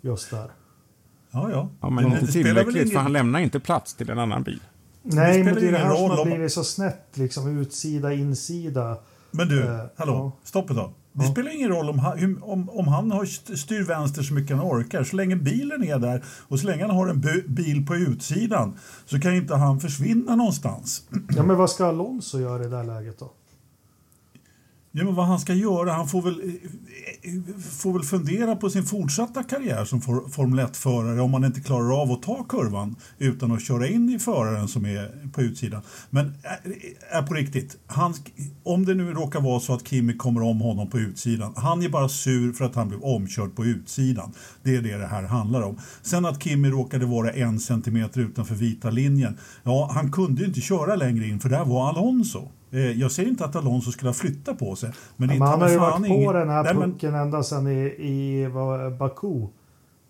[0.00, 0.50] Just där.
[1.30, 1.68] Ja, ja.
[1.80, 4.18] Ja, men inte det spelar väl tillräckligt, ingen- för han lämnar inte plats till en
[4.18, 4.60] annan bil.
[5.02, 7.06] Nej, spelar men det är det ingen här som roll har blivit så snett.
[7.14, 8.96] Liksom utsida, insida.
[9.30, 10.32] Men du, Eh, hallå, ja.
[10.44, 10.92] stopp ett tag.
[11.12, 11.30] Det Ja.
[11.30, 14.66] spelar ingen roll om han, om, om han har st- styr vänster så mycket han
[14.66, 15.04] orkar.
[15.04, 19.20] Så länge bilen är där och så länge han har en bil på utsidan så
[19.20, 21.02] kan inte han försvinna någonstans.
[21.36, 23.32] Ja, men vad ska Alonso göra i det här läget då?
[24.98, 25.92] Ja, men vad han ska göra?
[25.92, 26.52] Han får väl,
[27.70, 32.02] får väl fundera på sin fortsatta karriär som for, Formel 1-förare om han inte klarar
[32.02, 35.82] av att ta kurvan utan att köra in i föraren som är på utsidan.
[36.10, 36.34] Men
[37.10, 38.14] är på riktigt, han,
[38.62, 41.88] om det nu råkar vara så att Kimi kommer om honom på utsidan, han är
[41.88, 44.32] bara sur för att han blev omkörd på utsidan.
[44.62, 45.78] Det är det det här handlar om.
[46.02, 50.60] Sen att Kimi råkade vara en centimeter utanför vita linjen, ja, han kunde ju inte
[50.60, 52.48] köra längre in för där var Alonso.
[52.70, 54.90] Eh, Jag säger inte att Alonso skulle ha flyttat på sig.
[55.16, 57.42] Men, är Men han har ju varit på ingen- den här Nej, men- pucken ända
[57.42, 58.48] sedan i, i
[58.98, 59.46] Baku.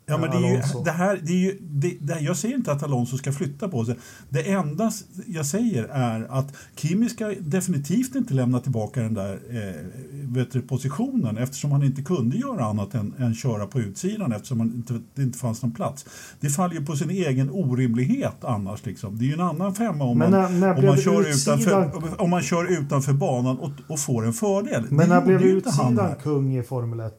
[0.08, 2.72] Ja, men det är ju, det här, det är ju, det, det, jag säger inte
[2.72, 3.96] att Alonso ska flytta på sig.
[4.28, 4.90] Det enda
[5.26, 10.60] jag säger är att Kimi ska definitivt inte lämna tillbaka den där eh, vet du,
[10.62, 15.00] positionen eftersom han inte kunde göra annat än, än köra på utsidan eftersom han inte,
[15.14, 16.06] det inte fanns någon plats.
[16.40, 18.86] Det faller ju på sin egen orimlighet annars.
[18.86, 19.18] Liksom.
[19.18, 21.60] Det är ju en annan femma om, Men man, när- när om, man, kör utsidan-
[21.60, 24.86] utanför, om man kör utanför banan och, och får en fördel.
[24.90, 27.12] Men när blev utsidan kung i Formel 1?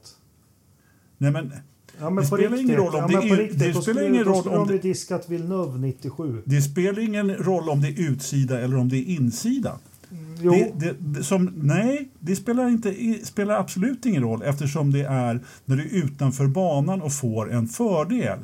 [1.17, 1.51] Nej, men,
[1.99, 3.59] Ja, Det spelar ingen roll om ja, det riktigt.
[3.59, 6.41] det Då spelar ingen roll om det- diskat Villeneuve 97.
[6.45, 9.71] Det spelar ingen roll om det är utsida eller om det är insida.
[10.41, 12.93] Jo, Det, det, det, som, nej, det spelar, inte,
[13.25, 17.67] spelar absolut ingen roll eftersom det är när du är utanför banan och får en
[17.67, 18.39] fördel.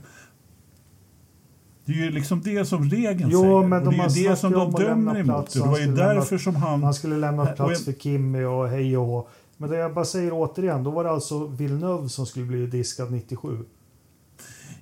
[1.85, 3.63] Det är ju liksom det som regeln Jo, säger.
[3.67, 5.25] men och de det har är ju det som om de dömer emot.
[5.25, 6.79] plats, Och det var ju skulle lämna- därför som han...
[6.79, 9.29] man skulle lämna och plats för Kimmy och hej och.
[9.63, 13.11] Men det jag bara säger återigen, då var det alltså Villeneuve som skulle bli diskad
[13.11, 13.57] 97.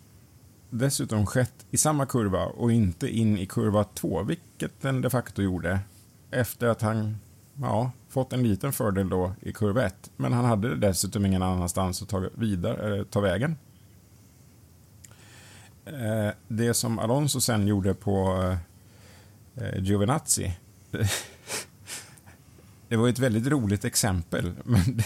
[0.79, 5.43] dessutom skett i samma kurva och inte in i kurva 2, vilket den de facto
[5.43, 5.81] gjorde
[6.31, 7.19] efter att han
[7.61, 10.11] ja, fått en liten fördel då i kurva 1.
[10.17, 13.57] Men han hade dessutom ingen annanstans att ta, vidare, ta vägen.
[15.85, 18.43] Eh, det som Alonso sen gjorde på
[19.55, 20.57] eh, Giovinazzi
[22.89, 25.01] det var ett väldigt roligt exempel, men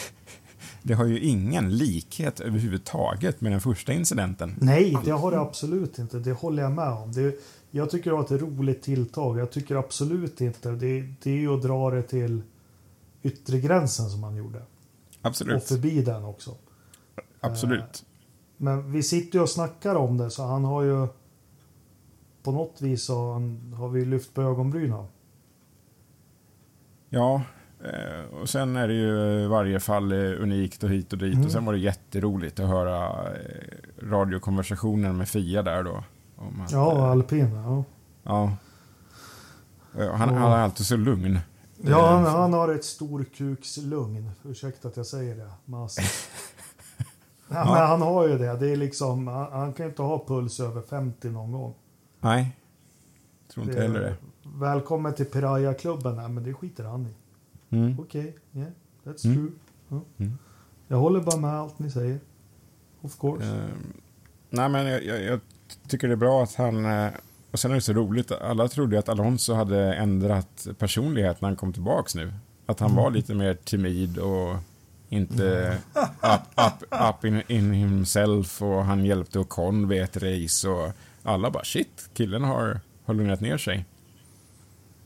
[0.83, 4.55] det, har ju ingen likhet överhuvudtaget med den första incidenten.
[4.61, 6.19] Nej, det har det absolut inte.
[6.19, 7.13] Det håller jag med om.
[7.13, 7.41] Det,
[7.71, 9.39] jag tycker det var ett roligt tilltag.
[9.39, 10.71] Jag tycker absolut inte.
[10.71, 12.43] Det, det är ju att dra det till
[13.23, 14.59] yttre gränsen som han gjorde.
[14.59, 14.65] Och
[15.23, 15.65] Absolut.
[15.65, 16.57] förbi den också.
[17.41, 18.05] Absolut.
[18.57, 21.07] Men vi sitter ju och snackar om det så han har ju
[22.43, 25.07] på något vis han, har vi lyft på ögonbrynen.
[27.09, 27.60] Ja, Eh,
[28.41, 31.35] och sen är det ju varje fall eh, unikt och hit och dit.
[31.35, 31.47] Mm.
[31.47, 36.05] Och sen var det jätteroligt att höra eh, radiokonversationen med Fia där då.
[36.37, 37.55] Om att, Ja, eh, alpin.
[37.55, 37.85] Ja,
[38.23, 38.53] ja.
[40.03, 41.39] Eh, Han, han är alltid så lugn.
[41.77, 44.31] ja han, Eh, han har ett storkukslugn.
[44.45, 45.51] Ursäkta att jag säger det.
[45.65, 46.01] Men, alltså,
[47.49, 47.65] ja.
[47.65, 48.57] men han har ju det.
[48.57, 51.75] Det är liksom, han, han kan ju inte ha puls över 50 någon gång.
[52.21, 52.57] Nej,
[53.55, 54.15] tror inte Det- heller det.
[54.43, 56.35] Välkommen till Piraya-klubben.
[56.35, 57.15] Men det skiter han i.
[57.71, 57.99] Mm.
[58.01, 58.69] Okej, yeah,
[59.05, 59.37] that's Mm.
[59.37, 59.51] true.
[59.89, 60.01] Ja.
[60.19, 60.39] Mm.
[60.89, 62.21] Jag håller bara med allt ni säger.
[63.03, 63.47] Of course.
[63.47, 63.65] Eh,
[64.51, 65.41] nej, men jag, jag, jag
[65.89, 66.85] tycker det är bra att han...
[66.85, 67.09] eh,
[67.51, 71.57] Och sen är det så roligt, alla trodde att Alonso hade ändrat personlighet när han
[71.57, 72.33] kom tillbaks nu.
[72.67, 74.57] Att han var lite mer timid och
[75.09, 75.79] inte
[76.23, 81.51] up, up, up in, in himself och han hjälpte Ocon vid ett race och alla
[81.51, 83.85] bara shit, killen har, har lugnat ner sig.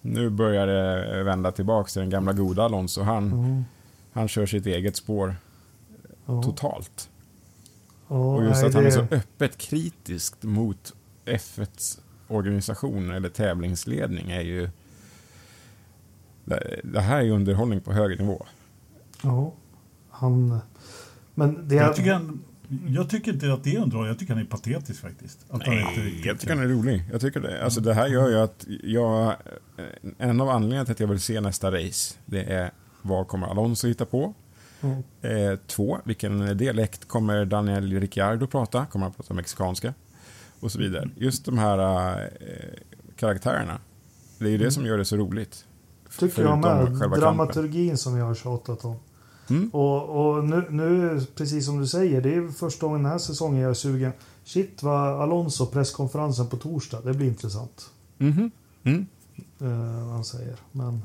[0.06, 3.02] Nu börjar det vända tillbaks till den gamla goda Alonso.
[3.02, 3.64] Han, Mm.
[4.12, 5.36] han kör sitt eget spår
[6.26, 6.42] Ja.
[6.42, 7.10] totalt.
[8.08, 10.92] Ja, Och just nej, att han är det- så öppet kritisk mot
[11.24, 14.68] F1s organisation eller tävlingsledning är ju...
[16.84, 18.46] Det, här är ju underhållning på hög nivå.
[19.22, 19.52] Ja,
[20.10, 20.58] han...
[21.34, 21.74] Men det...
[21.74, 22.40] Jag tycker, han,
[22.88, 25.38] jag tycker inte att det är underhållning, jag tycker han är patetisk faktiskt.
[25.50, 27.02] Att han inte Nej, riktigt- jag tycker den är rolig.
[27.12, 29.26] Jag tycker det, alltså det här gör ju att jag...
[29.26, 29.34] eh,
[30.18, 32.70] En av anledningarna till att jag vill se nästa race, det är
[33.02, 34.34] vad kommer Alonso hitta på?
[34.80, 35.02] Mm.
[35.22, 38.86] Eh, två, vilken dialekt kommer Daniel Ricciardo prata?
[38.86, 39.94] Kommer han prata mexikanska?
[40.60, 41.10] Och så vidare.
[41.16, 41.78] Just de här
[42.22, 42.28] eh,
[43.16, 43.78] karaktärerna.
[44.38, 45.64] Det är ju det som gör det så roligt.
[46.18, 47.10] Tycker jag med.
[47.18, 48.96] Dramaturgin som jag har tjatat om.
[49.50, 49.70] Mm.
[49.70, 53.60] Och, och nu, nu, precis som du säger, det är första gången den här säsongen
[53.60, 54.12] jag är sugen.
[54.44, 57.90] Shit vad Alonso, presskonferensen på torsdag, det blir intressant.
[58.18, 58.50] Mhm.
[58.82, 59.06] Mm.
[59.60, 60.56] Eh, vad han säger.
[60.72, 61.02] Men,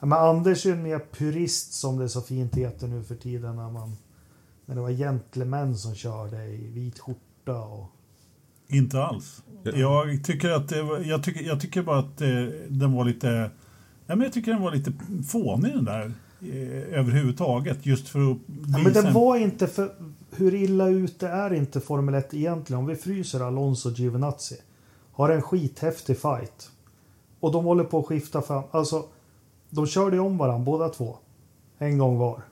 [0.00, 3.56] ja, men Anders är mer purist som det så fint heter nu för tiden.
[3.56, 3.96] När, man,
[4.66, 7.86] när det var gentlemän som körde i vit skjorta och...
[8.68, 9.42] Inte alls.
[9.62, 9.72] Ja.
[9.72, 12.28] Jag tycker att det var, jag tycker, jag tycker bara att eh,
[12.68, 13.50] den var lite...
[14.06, 14.92] Ja, men jag tycker den var lite
[15.28, 16.12] fånig den där.
[16.42, 17.86] Eh, överhuvudtaget.
[17.86, 19.94] Just för att Ja, men visa det en- var inte för...
[20.30, 22.80] Hur illa ute är inte Formel 1 egentligen?
[22.80, 24.56] Om vi fryser Alonso och Giovinazzi.
[25.12, 26.70] Har en skithäftig fight.
[27.40, 28.62] Och de håller på att skifta fram.
[28.70, 29.04] Alltså,
[29.70, 31.16] de körde om varandra båda två.
[31.78, 32.42] En gång var.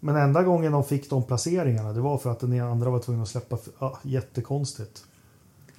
[0.00, 3.22] Men enda gången de fick de placeringarna det var för att den andra var tvungen
[3.22, 3.58] att släppa.
[3.78, 5.04] Ja, jättekonstigt.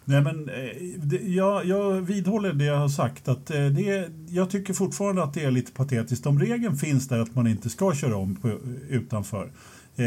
[0.05, 3.27] Nej, men eh, det, jag, jag vidhåller det jag har sagt.
[3.27, 6.25] Att eh, det jag tycker fortfarande att det är lite patetiskt.
[6.25, 9.51] Om regeln finns där att man inte ska köra om på, utanför.
[9.95, 10.05] Eh,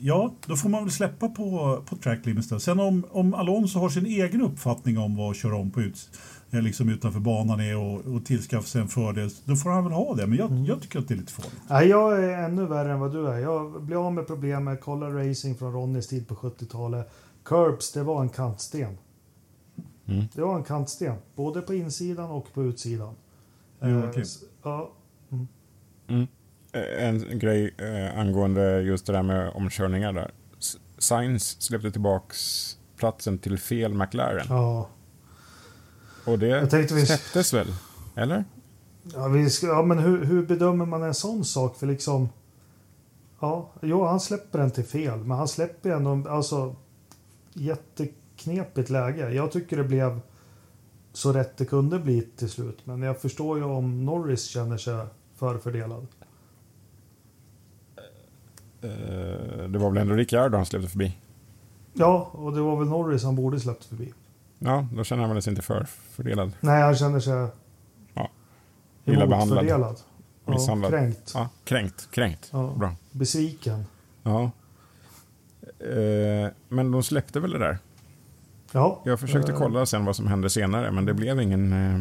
[0.00, 2.48] ja, då får man väl släppa på, på track limits.
[2.48, 2.60] Då.
[2.60, 6.10] Sen om, om Alonso har sin egen uppfattning om vad att köra om på ut,
[6.50, 9.92] eh, liksom utanför banan är och, och tillskaffa sig en fördel, då får han väl
[9.92, 10.26] ha det.
[10.26, 11.60] Men jag, jag tycker att det är lite farligt.
[11.68, 13.38] Nej, jag är ännu värre än vad du är.
[13.38, 14.80] Jag blir av med problemet.
[14.82, 17.12] Kolla racing från Ronnys tid på 70-talet.
[17.44, 18.98] Curbs, det var en kantsten.
[20.06, 20.24] Mm.
[20.34, 21.14] Det var en kantsten.
[21.36, 23.14] Både på insidan och på utsidan.
[23.82, 24.22] Jo, Eh, okej.
[24.22, 24.92] s- ja,
[26.08, 26.26] Mm.
[26.72, 30.30] Eh, En grej eh, angående just det där med omkörningar där.
[30.98, 32.38] Sainz släppte tillbaks
[32.96, 34.46] platsen till fel McLaren.
[34.48, 34.88] ja.
[36.26, 37.66] Och det Jag tänkte vi- släpptes väl?
[38.16, 38.44] Eller?
[39.14, 41.76] Ja, vi ska, ja men hur, hur bedömer man en sån sak?
[41.76, 42.28] För liksom...
[43.40, 45.18] Ja, jo, han släpper den till fel.
[45.18, 46.30] Men han släpper ändå...
[46.30, 46.76] Alltså,
[47.54, 49.30] jätteknepigt läge.
[49.30, 50.20] Jag tycker det blev
[51.12, 52.78] så rätt det kunde bli till slut.
[52.86, 56.06] Men jag förstår ju om Norris känner sig förfördelad.
[58.82, 61.16] Eh, Det var väl ändå Ricciardo han släppte förbi?
[61.92, 64.12] Ja, och det var väl Norris han borde släppt förbi.
[64.58, 66.52] Ja, då känner han väl sig inte för fördelad.
[66.60, 67.46] Nej, han känner sig
[68.14, 68.30] Ja.
[69.04, 69.58] Illa behandlad.
[69.58, 69.96] emotfördelad.
[70.46, 70.90] Ja, Misshandlad.
[70.90, 71.32] kränkt.
[71.34, 72.48] Ja, kränkt, kränkt.
[72.52, 72.74] Ja.
[72.78, 72.94] Bra.
[73.10, 73.84] Besviken.
[74.22, 74.50] Ja.
[75.78, 77.78] Eh, Men de släppte väl det där?
[78.72, 79.00] Ja.
[79.04, 81.72] Jag försökte eh, kolla sen vad som hände senare, men det blev ingen...
[81.72, 82.00] eh,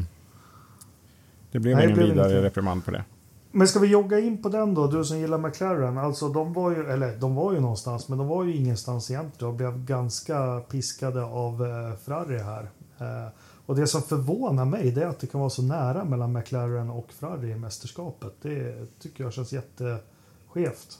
[1.52, 2.42] Det blev Nej, det ingen blev vidare inte.
[2.44, 3.04] reprimand på det.
[3.52, 5.98] Men ska vi jogga in på den då, du som gillar McLaren?
[5.98, 9.50] Alltså de var ju, eller de var ju någonstans, men de var ju ingenstans egentligen
[9.52, 12.70] och blev ganska piskade av eh, Ferrari här.
[13.00, 13.28] Eh,
[13.66, 16.90] och det som förvånar mig det är att det kan vara så nära mellan McLaren
[16.90, 18.34] och Ferrari i mästerskapet.
[18.42, 21.00] Det tycker jag känns jätteskevt.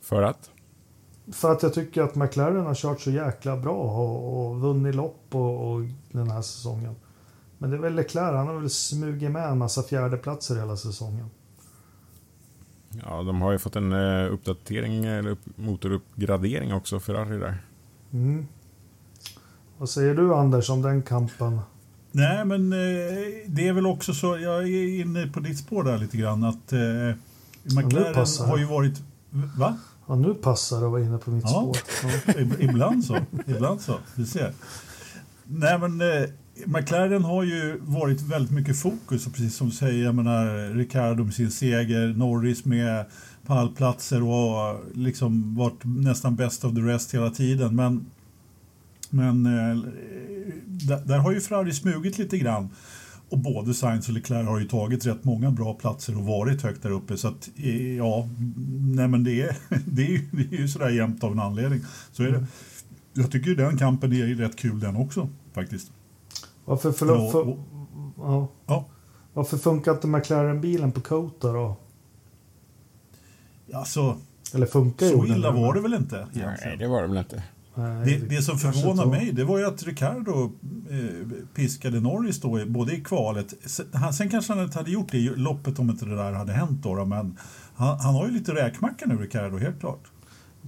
[0.00, 0.50] För att?
[1.32, 5.26] För att jag tycker att McLaren har kört så jäkla bra och, och vunnit lopp
[5.30, 5.80] och, och
[6.12, 6.94] den här säsongen.
[7.58, 11.30] Men det är väl Leclerc, han har väl smugit med en massa fjärdeplatser hela säsongen.
[13.04, 17.58] Ja, de har ju fått en eh, uppdatering, eller upp, motoruppgradering också, Ferrari där.
[18.12, 18.46] Mm.
[19.78, 21.60] Vad säger du Anders om den kampen?
[22.12, 22.78] Nej, men eh,
[23.46, 26.72] det är väl också så, jag är inne på ditt spår där lite grann, att
[26.72, 26.78] eh,
[27.62, 29.02] McLaren har ju varit...
[29.58, 29.76] Va?
[30.12, 31.72] Ja, nu passar det att vara inne på mitt Ja.
[31.74, 32.62] spår.
[32.62, 33.18] Ibland så.
[33.46, 33.94] Ibland så.
[34.16, 34.52] Du ser.
[35.46, 36.28] Nej, men eh,
[36.66, 41.24] McLaren har ju varit väldigt mycket fokus, och precis som du säger, jag menar Ricardo
[41.24, 43.04] med sin seger, Norris med
[43.46, 47.76] pallplatser och liksom varit nästan best of the rest hela tiden.
[47.76, 48.06] Men,
[49.10, 49.76] men eh,
[50.66, 52.68] där, där har ju Ferrari smugit lite grann.
[53.32, 56.82] Och både Sainz och Leclerc har ju tagit rätt många bra platser och varit högt
[56.82, 57.16] där uppe.
[57.16, 58.28] Så att, eh, ja,
[58.80, 61.80] nej men det är, det är, ju, det är ju sådär jämnt av en anledning.
[62.12, 62.46] Så är det.
[63.12, 65.92] Jag tycker ju den kampen är rätt kul den också faktiskt.
[66.64, 67.56] Varför, Ja, för,
[68.16, 68.48] ja.
[68.66, 68.88] Ja,
[69.32, 71.76] Varför funkar inte McLaren-bilen på Kota då?
[73.74, 74.16] alltså
[74.54, 76.78] Eller funkar så illa var det väl inte Nej, egentligen.
[76.78, 77.42] det var det väl inte.
[77.74, 78.58] Det, det som
[78.96, 79.06] var.
[79.06, 80.52] mig det var ju att Ricardo
[80.90, 83.54] eh, piskade Norris då, i- både i kvalet.
[83.66, 86.32] Sen, han, sen kanske han inte hade gjort det i loppet om inte det där
[86.32, 87.38] hade hänt då, då men
[87.74, 90.00] han, han har ju lite räkmacka nu Ricardo, helt klart.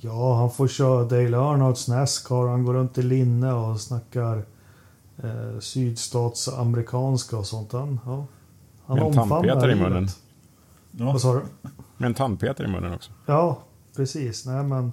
[0.01, 2.49] Ja, han får köra Dale Earnhards Nascar.
[2.49, 4.37] Han går runt i linne och snackar
[5.23, 7.73] eh, sydstatsamerikanska och sånt.
[7.73, 8.27] Han, ja.
[8.87, 10.09] han Med en tandpetare i munnen.
[10.91, 11.05] Ja.
[11.05, 11.43] Vad sa du?
[11.97, 13.13] Med en tandpetare i munnen också.
[13.27, 13.59] Ja,
[13.97, 14.47] precis.
[14.47, 14.93] Nej, men,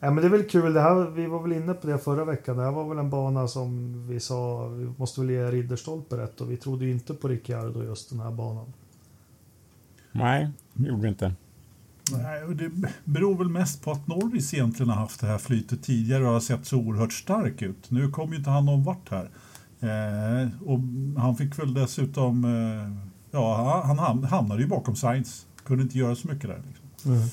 [0.00, 0.72] nej, men det är väl kul.
[0.72, 2.56] Det här, vi var väl inne på det förra veckan.
[2.56, 6.40] Det här var väl en bana som vi sa, vi måste väl ge Ridderstolpe rätt
[6.40, 8.72] och vi trodde ju inte på Ricciardo just den här banan.
[10.12, 11.34] Nej, det gjorde vi inte.
[12.12, 12.70] Nej, och det
[13.04, 16.40] beror väl mest på att Norris egentligen har haft det här flytet tidigare och har
[16.40, 17.90] sett så oerhört stark ut.
[17.90, 19.30] Nu kom ju inte han någon vart här.
[19.80, 20.78] Eh, och
[21.22, 22.44] han fick väl dessutom...
[22.44, 25.46] Eh, ja, han ham- hamnade ju bakom Sainz.
[25.64, 26.62] Kunde inte göra så mycket där.
[26.68, 27.12] Liksom.
[27.12, 27.28] Mm.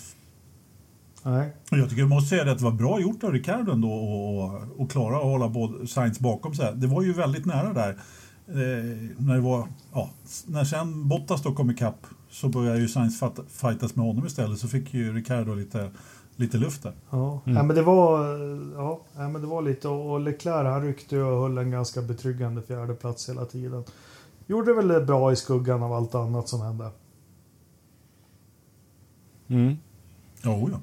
[1.28, 3.92] Nej, Och jag tycker jag måste säga att det var bra gjort av Ricardo ändå
[3.92, 6.74] och, och, och klara att hålla både Sainz bakom sig.
[6.76, 7.90] Det var ju väldigt nära där.
[8.48, 8.56] Eh,
[9.18, 10.10] när, det var, ja,
[10.46, 14.68] när sen Bottas då kom ikapp så började ju Sainz fightas med honom istället så
[14.68, 15.92] fick ju Ricardo lite,
[16.36, 16.94] lite luft där.
[17.10, 17.42] ja.
[17.46, 17.56] Mm.
[17.56, 18.26] Nej, men det var,
[18.76, 22.94] ja, men det var lite och Leclerc han ryckte och höll en ganska betryggande fjärde
[22.94, 23.84] plats hela tiden.
[24.48, 26.90] Gjorde väl bra i skuggan av allt annat som hände.
[29.48, 29.76] Mm.
[30.44, 30.80] Jo, ja.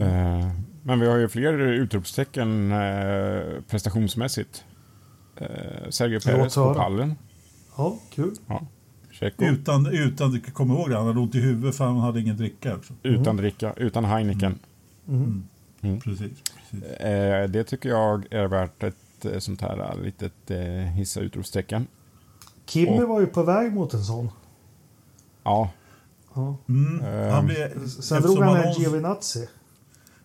[0.00, 0.48] Eh,
[0.82, 4.64] men vi har ju fler utropstecken eh, prestationsmässigt.
[5.36, 5.48] Eh,
[5.90, 7.14] Sergio Perez på pallen.
[7.76, 8.34] Ja, kul.
[9.12, 9.44] Checo.
[9.44, 12.74] Utan, utan kommer ihåg det, han hade ont i huvudet för han hade ingen dricka
[12.76, 12.94] också.
[13.02, 14.58] Utan dricka, utan Heineken.
[15.08, 15.44] Mm.
[15.80, 16.00] Mm.
[16.00, 16.32] Precis.
[16.70, 16.90] precis.
[16.90, 21.86] Eh, det tycker jag är värt ett eh, sånt här eh, litet eh, hissa utropstecken.
[22.66, 24.30] Kimmy Och- var ju på väg mot en sån.
[25.42, 25.70] Ja,
[26.34, 26.56] Ja.
[26.68, 27.00] Mm.
[27.04, 29.48] Ehm, Han blev, Sen drog han en Giovinazzi.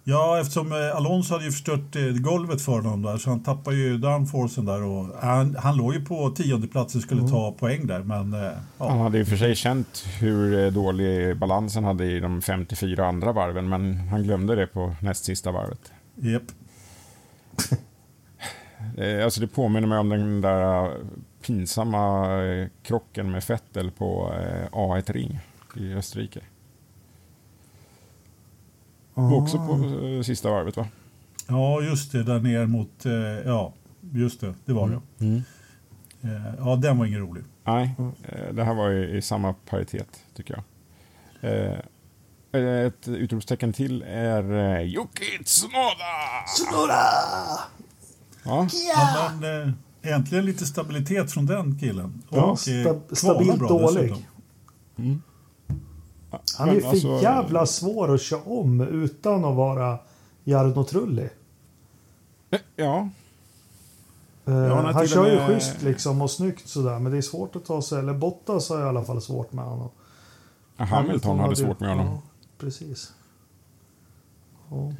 [0.03, 3.75] Ja, eftersom eh, Alonso hade ju förstört eh, golvet för honom där så han tappade
[3.75, 7.87] ju downforcen där och han, han låg ju på tionde plats och skulle ta poäng
[7.87, 8.39] där men eh,
[8.77, 9.03] han ja.
[9.03, 13.69] hade i och för sig känt hur dålig balansen hade i de 54 andra varven,
[13.69, 15.91] men han glömde det på näst sista varvet.
[16.15, 16.43] Japp.
[18.97, 20.91] Eh, Alltså det påminner mig om den där
[21.45, 22.37] pinsamma
[22.83, 25.39] krocken med Vettel på eh, A1-ring
[25.75, 26.39] i Österrike.
[29.21, 29.35] Ah.
[29.35, 29.73] Också på
[30.05, 30.87] eh, sista varvet va?
[31.47, 33.11] Ja, just det, där ner mot, eh,
[33.45, 33.73] ja,
[34.13, 35.25] just det, det var det.
[35.25, 35.41] Mm.
[36.21, 37.43] Eh, ja, den var ingen rolig.
[37.63, 40.63] Nej, eh, det här var i, i samma paritet tycker jag.
[41.53, 41.79] Eh,
[42.85, 46.03] Ett utropstecken till är eh, Yuki Tsunoda!
[48.43, 49.31] Ja, Ja.
[49.39, 49.61] Men,
[50.01, 52.23] eh, äntligen lite stabilitet från den killen.
[52.29, 54.11] Ja, Och, sta- eh, kvalar stabilt bra dålig.
[54.97, 55.21] dessutom.
[56.57, 59.99] Han är ju för alltså- jävla svår att köra om utan att vara
[60.43, 61.29] Jarno Trulli.
[62.75, 63.09] Ja,
[64.45, 67.55] han har han kör ju med- schysst liksom och snyggt sådär men det är svårt
[67.55, 69.89] att ta sig, eller Bottas har i alla fall svårt med honom.
[70.77, 72.05] Hamilton hade svårt med honom.
[72.07, 72.21] Ja,
[72.57, 73.13] precis.
[74.69, 74.93] Ja.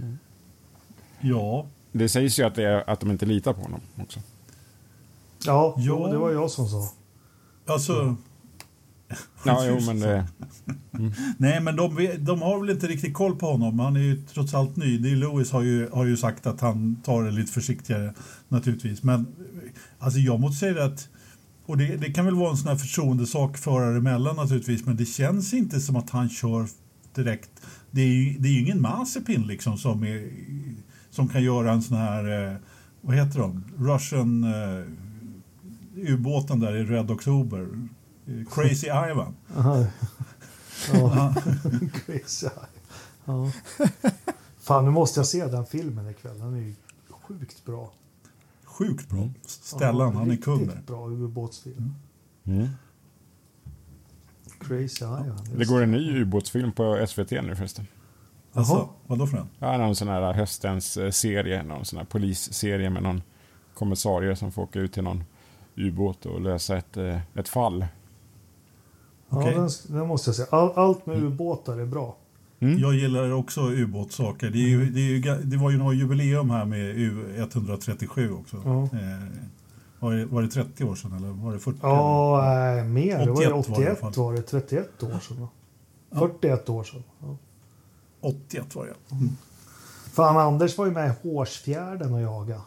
[1.21, 4.19] Ja, Det sägs ju att, det är, att de inte litar på honom också.
[4.19, 4.23] Ja,
[5.45, 5.75] Ja.
[5.77, 6.87] Jo, det var jag som sa.
[7.65, 8.15] alltså...
[9.45, 10.27] Ja, jo, men det,
[10.93, 11.11] mm.
[11.37, 13.79] Nej, men de, de har väl inte riktigt koll på honom.
[13.79, 14.97] Han är ju trots allt ny.
[14.97, 18.13] Det Lewis har ju, har ju sagt att han tar det lite försiktigare
[18.47, 19.03] naturligtvis.
[19.03, 19.27] Men
[19.99, 21.09] alltså jag måste säga att
[21.65, 25.05] och det, det kan väl vara en sån här förtroendesak förare emellan naturligtvis, men det
[25.05, 26.67] känns inte som att han kör
[27.15, 27.49] direkt.
[27.91, 30.31] Det är ju, det är ju ingen Mazepin liksom som, är,
[31.09, 32.57] som kan göra en sån här, eh,
[33.01, 34.83] vad heter de, Russian eh,
[35.95, 37.67] ubåten där i Red October.
[38.51, 39.35] Crazy Ivan.
[39.57, 39.85] Aha.
[40.93, 41.33] Ja.
[42.05, 42.51] Crazy Eye.
[43.25, 43.51] ja.
[44.59, 46.39] Fan, nu måste jag se den filmen ikväll.
[46.39, 46.75] Den är ju
[47.09, 47.91] sjukt bra.
[48.65, 49.29] Sjukt bra.
[49.45, 50.81] Stellan, Ja, han är kung där.
[50.87, 51.95] Bra ubåtsfilm.
[52.45, 52.67] Mm.
[54.59, 55.25] Crazy Eye.
[55.27, 57.87] ja, Det går en ny ubåtsfilm på SVT nu förresten.
[58.53, 58.87] Alltså, Jaha.
[59.07, 59.47] vadå för en?
[59.59, 63.21] Ja, någon sån här höstens eh, serie, någon sån här polisserie med någon
[63.73, 65.23] kommissarie som får åka ut till någon
[65.75, 67.85] ubåt och lösa ett, eh, ett fall.
[69.31, 69.53] Okej.
[69.55, 70.47] Ja, den, den måste jag säga.
[70.51, 72.15] All, allt med ubåtar är bra.
[72.59, 72.79] Mm.
[72.79, 74.49] Jag gillar också ubåtssaker.
[74.49, 78.61] Det, ju, det, ju, det var ju något jubileum här med U137 också.
[78.65, 78.83] Ja.
[78.83, 79.27] Eh,
[79.99, 81.79] var, det, var det 30 år sedan eller var det 40?
[81.81, 83.25] Ja, nej, mer.
[83.25, 84.41] Det var ju 81 var det 81 var det.
[84.41, 85.41] 31 år sedan.
[85.41, 85.47] va?
[86.09, 86.19] Ja.
[86.19, 87.03] 41 år sedan.
[87.21, 87.37] Ja.
[88.21, 89.15] 81 var det.
[89.15, 89.29] Mm.
[90.13, 92.61] Fan, Anders var ju med i Hårsfjärden och jaga.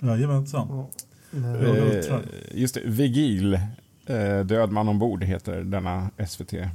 [0.00, 0.68] Jajamensan.
[0.70, 0.88] Ja.
[1.36, 2.20] Eh,
[2.52, 3.58] just det, Vigil,
[4.06, 6.52] eh, Död man ombord heter denna SVT.
[6.52, 6.70] nej,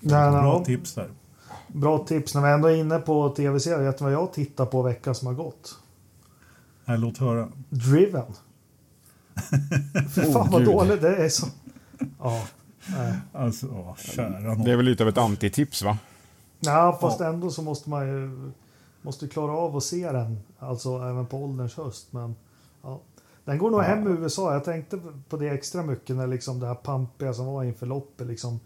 [0.00, 1.08] Bra ja, tips där.
[1.68, 2.34] bra tips.
[2.34, 5.26] När vi ändå är inne på tv-serier, vet du vad jag tittar på veckan som
[5.26, 5.78] har gått?
[6.84, 7.48] Nej, låt höra.
[7.68, 8.24] Driven.
[10.14, 10.74] Fy fan Oh, vad gud.
[10.74, 11.28] dåligt det är.
[11.28, 11.46] Så...
[12.20, 12.42] Ja,
[12.86, 13.14] nej.
[13.32, 14.54] Alltså, åh, kära.
[14.54, 15.98] Det är väl lite av ett antitips va?
[16.60, 18.52] Ja, fast ändå så måste man ju
[19.02, 20.38] måste klara av att se den.
[20.58, 22.06] Alltså även på ålderns höst.
[22.12, 22.34] Men
[22.82, 23.00] ja.
[23.44, 23.84] Den går nog Ja.
[23.84, 24.52] hem i USA.
[24.52, 28.26] Jag tänkte på det extra mycket när liksom det här pampiga som var inför loppet.
[28.26, 28.60] Liksom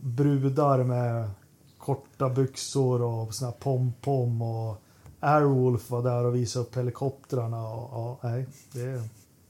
[0.00, 1.30] brudar med
[1.78, 4.82] korta byxor och såna här pom-pom och
[5.20, 7.68] Airwolf var där och visade upp helikoptrarna.
[7.68, 9.02] Och, ja, nej, det.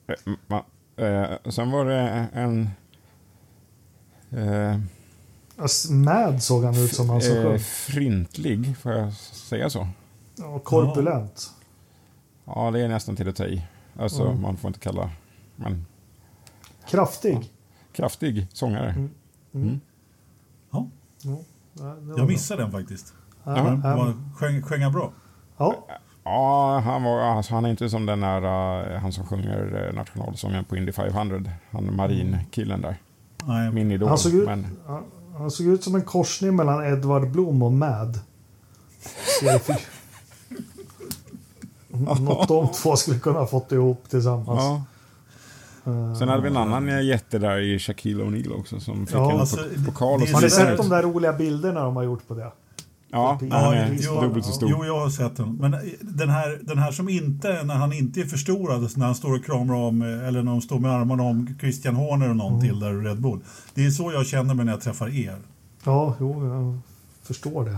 [0.06, 0.14] Eh,
[0.48, 0.62] ma-
[0.96, 2.68] eh, sen var det en...
[4.30, 4.78] Eh,
[5.90, 9.88] Mad såg han ut som han såg eh, frintlig, får jag säga så?
[10.36, 11.50] Ja, korpulent.
[12.44, 13.62] Ja, det är nästan till att ta i.
[13.98, 14.42] Alltså, Mm.
[14.42, 15.10] man får inte kalla...
[15.56, 15.86] Men
[16.90, 17.52] Kraftig.
[17.92, 18.90] kraftig sångare.
[18.90, 19.10] Mm.
[19.54, 19.80] Mm.
[20.72, 20.86] Ja,
[21.22, 21.38] Ja,
[21.82, 22.24] jag bra.
[22.26, 23.14] missade den faktiskt.
[23.44, 25.12] Ja, ja, var, sjöng, sjöng han bra?
[25.56, 25.86] ja.
[26.24, 28.42] Ja, han, var, alltså, han är inte som den där,
[28.94, 31.50] eh, han som sjunger eh, nationalsången på Indy 500.
[31.70, 32.96] Han marinkillen där.
[33.44, 34.08] Nej, Min idol.
[34.08, 35.04] Han såg, ut, Men, han,
[35.38, 38.20] han såg ut som en korsning mellan Edvard Blom och Mad.
[42.04, 44.46] Något de två skulle kunna ha fått ihop tillsammans.
[44.60, 44.82] ja.
[45.86, 49.16] Eh, Sen hade vi en annan eh, jätte där i Shaquille O'Neal också som fick
[49.16, 49.32] Ja.
[49.32, 52.28] en Alltså, po- pokal och Har ni sett de där roliga bilderna de har gjort
[52.28, 52.50] på det?
[53.12, 54.70] Ja, Ja, han är jo, dubbelt så stor.
[54.70, 55.54] Jo, jag har sett den.
[55.60, 59.34] Men den här, den här som inte, när han inte är förstorad, när han står
[59.38, 62.66] och kramar om, eller när de står med armarna om Christian Horner och någon Mm.
[62.68, 63.40] till där i Red Bull.
[63.74, 65.36] Det är så jag känner mig när jag träffar er.
[65.84, 66.78] Ja, jo, jag
[67.22, 67.76] förstår det.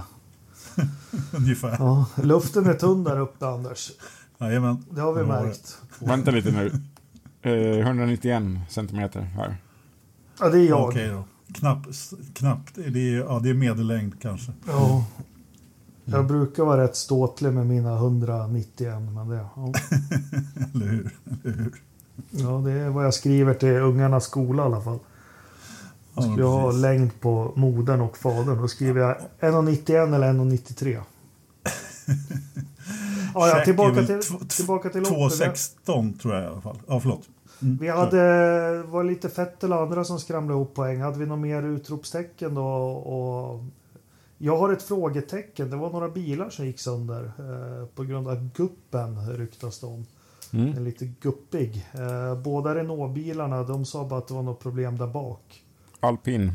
[1.32, 1.76] Ungefär.
[1.78, 3.90] Ja, luften är tunn där uppe, Anders.
[4.38, 4.84] Jajamän.
[4.90, 5.78] Det har vi märkt.
[5.98, 6.72] Vänta lite nu.
[7.42, 9.56] Eh, 191 centimeter här.
[10.40, 10.88] Ja, det är jag.
[10.88, 11.24] Okej då.
[11.54, 11.88] Knappt,
[12.34, 12.74] knappt.
[12.74, 14.52] Det är, ja, det är medellängd kanske.
[14.66, 15.04] Ja.
[16.04, 19.46] Jag brukar vara rätt ståtlig med mina 191, men det...
[19.56, 19.72] Ja.
[20.74, 21.16] Eller hur?
[21.44, 21.82] Eller hur?
[22.30, 24.98] Ja, det är vad jag skriver till ungarnas skola i alla fall.
[26.14, 31.00] Ja, Skulle jag ha längd på modern och fadern, då skriver jag 1,91 eller 1,93.
[33.34, 35.40] Ja, ja, tillbaka till, tillbaka till loppet.
[35.40, 36.78] Vi- 2,16 tror jag i alla fall.
[36.86, 37.28] Ja, förlåt.
[37.62, 37.78] Mm.
[37.80, 41.00] Vi hade, var lite Fettel och andra som skramlade ihop poäng.
[41.00, 42.64] Hade vi något mer utropstecken då?
[42.86, 43.64] Och
[44.38, 45.70] jag har ett frågetecken.
[45.70, 50.06] Det var några bilar som gick sönder eh, på grund av guppen ryktas det om.
[50.52, 50.76] Mm.
[50.76, 51.86] En lite guppig.
[51.92, 55.61] Eh, båda Renault-bilarna, de sa bara att det var något problem där bak.
[56.02, 56.52] Alpin.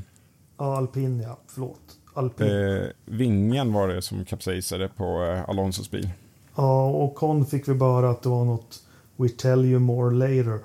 [0.57, 1.79] Ja, Alpin ja, förlåt.
[2.13, 2.47] Alpin.
[2.47, 6.09] Eh, vingen var det som kapsejsade på eh, Alonsos bil.
[6.55, 8.83] Ja, och Con fick vi bara att det var något
[9.17, 10.59] We tell you more later.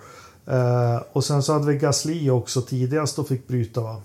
[0.47, 4.03] Eh, och sen så hade vi Gasly också tidigast och fick bryta va?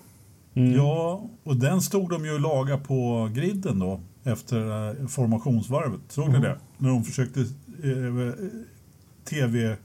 [0.54, 0.74] Mm.
[0.76, 6.00] Ja, och den stod de ju och laga på griden då efter eh, formationsvarvet.
[6.10, 6.42] Såg ni Mm.
[6.42, 6.58] det?
[6.78, 8.46] När de försökte eh,
[9.30, 9.78] tv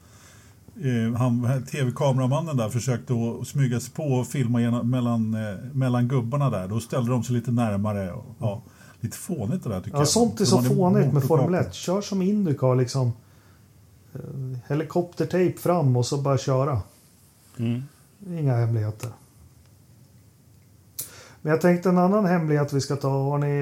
[0.83, 3.15] eh, han, tv-kameramannen där försökte
[3.47, 6.69] smyga sig på och filma genom, mellan, eh, mellan gubbarna där.
[6.69, 8.13] Då ställde de sig lite närmare.
[8.13, 8.63] Och, ja,
[9.01, 10.09] lite fånigt det där tycker Ja, jag.
[10.09, 11.25] sånt är så hade fånigt med.
[11.25, 11.75] Formel 1.
[11.75, 13.13] Kör som Indycar liksom.
[14.15, 14.21] Eh,
[14.67, 16.81] Helikoptertejp fram och så bara köra.
[17.59, 17.83] Mm.
[18.39, 19.11] Inga hemligheter.
[21.43, 23.09] Men jag tänkte en annan hemlighet vi ska ta.
[23.09, 23.57] Har ni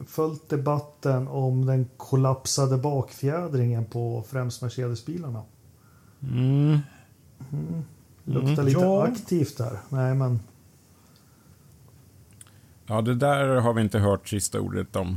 [0.00, 5.42] eh, följt debatten om den kollapsade bakfjädringen på främst Mercedes-bilarna?
[6.22, 6.78] Mm.
[8.24, 8.64] Luktar Mm.
[8.66, 9.04] lite Ja.
[9.06, 9.78] aktivt där.
[9.88, 10.40] Nej, men
[12.86, 15.16] Ja, det där har vi inte hört sista ordet om.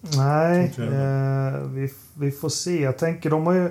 [0.00, 2.82] Nej, eh, vi, vi får se.
[2.82, 3.70] Jag tänker, de har ju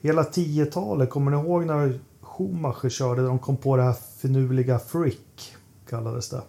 [0.00, 3.22] hela 10-talet, kommer ni ihåg när Schumacher körde?
[3.22, 5.56] De kom på det här finurliga Frick,
[5.88, 6.42] kallades det.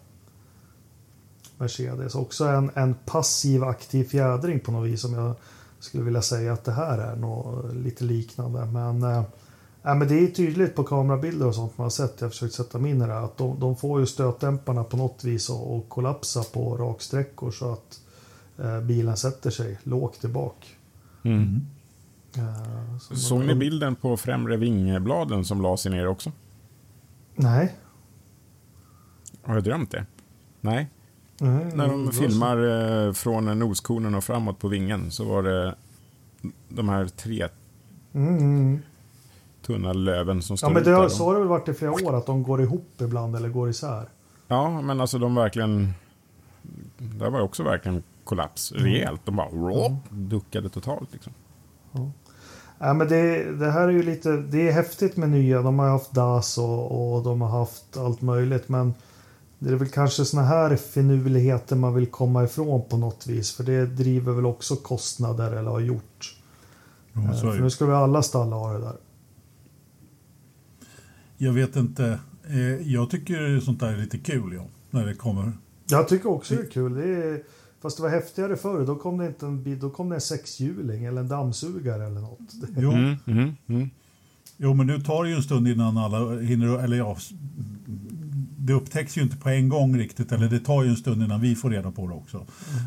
[1.58, 2.16] Mercedes.
[2.16, 5.36] Också en, en passiv aktiv fjädring på något vis som jag
[5.80, 8.66] skulle vilja säga att det här är något lite liknande.
[8.66, 9.24] Men,
[9.84, 12.14] äh, men det är tydligt på kamerabilder och sånt man har sett.
[12.18, 13.20] Jag har försökt sätta mig in i det.
[13.20, 18.02] Att de, de får ju stötdämparna på något vis att kollapsa på raksträckor så att
[18.58, 20.68] äh, bilen sätter sig lågt tillbaka.
[21.24, 21.62] Mm.
[22.38, 26.32] Äh, Såg ni bilden på främre vingbladen som la sig ner också?
[27.36, 27.76] Nej.
[29.44, 30.06] Har jag drömt det?
[30.62, 30.90] Nej.
[31.38, 32.58] Nej När de filmar
[33.08, 35.76] eh, från noskonen och framåt på vingen så var det
[36.70, 37.48] de här tre
[38.14, 38.80] Mm,
[39.76, 39.82] mm.
[39.82, 41.74] tunna löven som Ja står men ut det har, så har det väl varit i
[41.74, 44.10] flera år att de går ihop ibland eller går isär.
[44.48, 45.94] Ja, men alltså de verkligen...
[46.98, 48.72] Där var också verkligen kollaps.
[48.72, 48.84] Mm.
[48.84, 49.22] Rejält.
[49.26, 51.14] De bara rop, duckade totalt.
[51.14, 51.34] Liksom.
[52.80, 55.62] Ja, men det, det här är ju lite, det är häftigt med nya.
[55.62, 58.70] De har haft DAS och, och de har haft allt möjligt.
[58.70, 58.94] Men
[59.60, 63.52] det är väl kanske såna här finurligheter man vill komma ifrån på något vis.
[63.56, 66.36] För det driver väl också kostnader eller har gjort.
[67.14, 68.96] Jo, Eh, för nu ska vi alla stalla ha det där.
[71.44, 72.20] Jag vet inte.
[72.50, 75.52] Eh, jag tycker sånt där är lite kul, ja, när det kommer.
[75.89, 76.94] Jag tycker också det är kul.
[76.94, 77.42] Det är,
[77.82, 78.86] fast det var häftigare förr.
[78.86, 82.22] Då kom det inte en, bil- då kom det en sexhjuling eller en dammsugare eller
[82.22, 82.39] något.
[82.78, 83.89] Jo, Mm, mm, mm.
[84.58, 87.18] jo, men nu tar det ju en stund innan alla hinner, eller ja,
[88.58, 91.42] det upptäcks ju inte på en gång riktigt, eller det tar ju en stund innan
[91.42, 92.46] vi får reda på det också.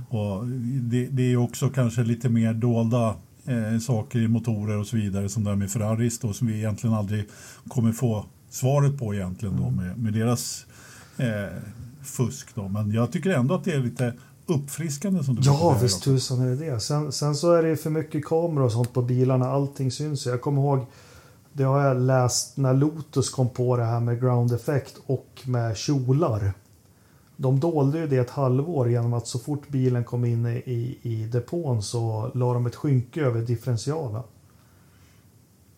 [0.09, 0.47] Och
[0.81, 3.15] det, det är också kanske lite mer dolda
[3.47, 6.55] eh, saker i motorer och så vidare, som det här med Ferraris då, som vi
[6.55, 7.25] egentligen aldrig
[7.69, 10.67] kommer få svaret på egentligen då med, med deras
[11.17, 11.59] eh,
[12.03, 12.69] fusk då.
[12.69, 14.15] Men jag tycker ändå att det är lite
[14.47, 16.81] uppfriskande som du Ja, visst tusan är det det.
[16.81, 19.51] Sen, sen så är det för mycket kameror och sånt på bilarna.
[19.51, 20.27] Allting syns.
[20.27, 20.87] Jag kommer ihåg,
[21.53, 25.77] det har jag läst när Lotus kom på det här med ground effect och med
[25.77, 26.53] kjolar.
[27.37, 30.99] De dolde ju det ett halvår genom att så fort bilen kom in i, i,
[31.03, 34.23] i depån så la de ett skynke över differentialen.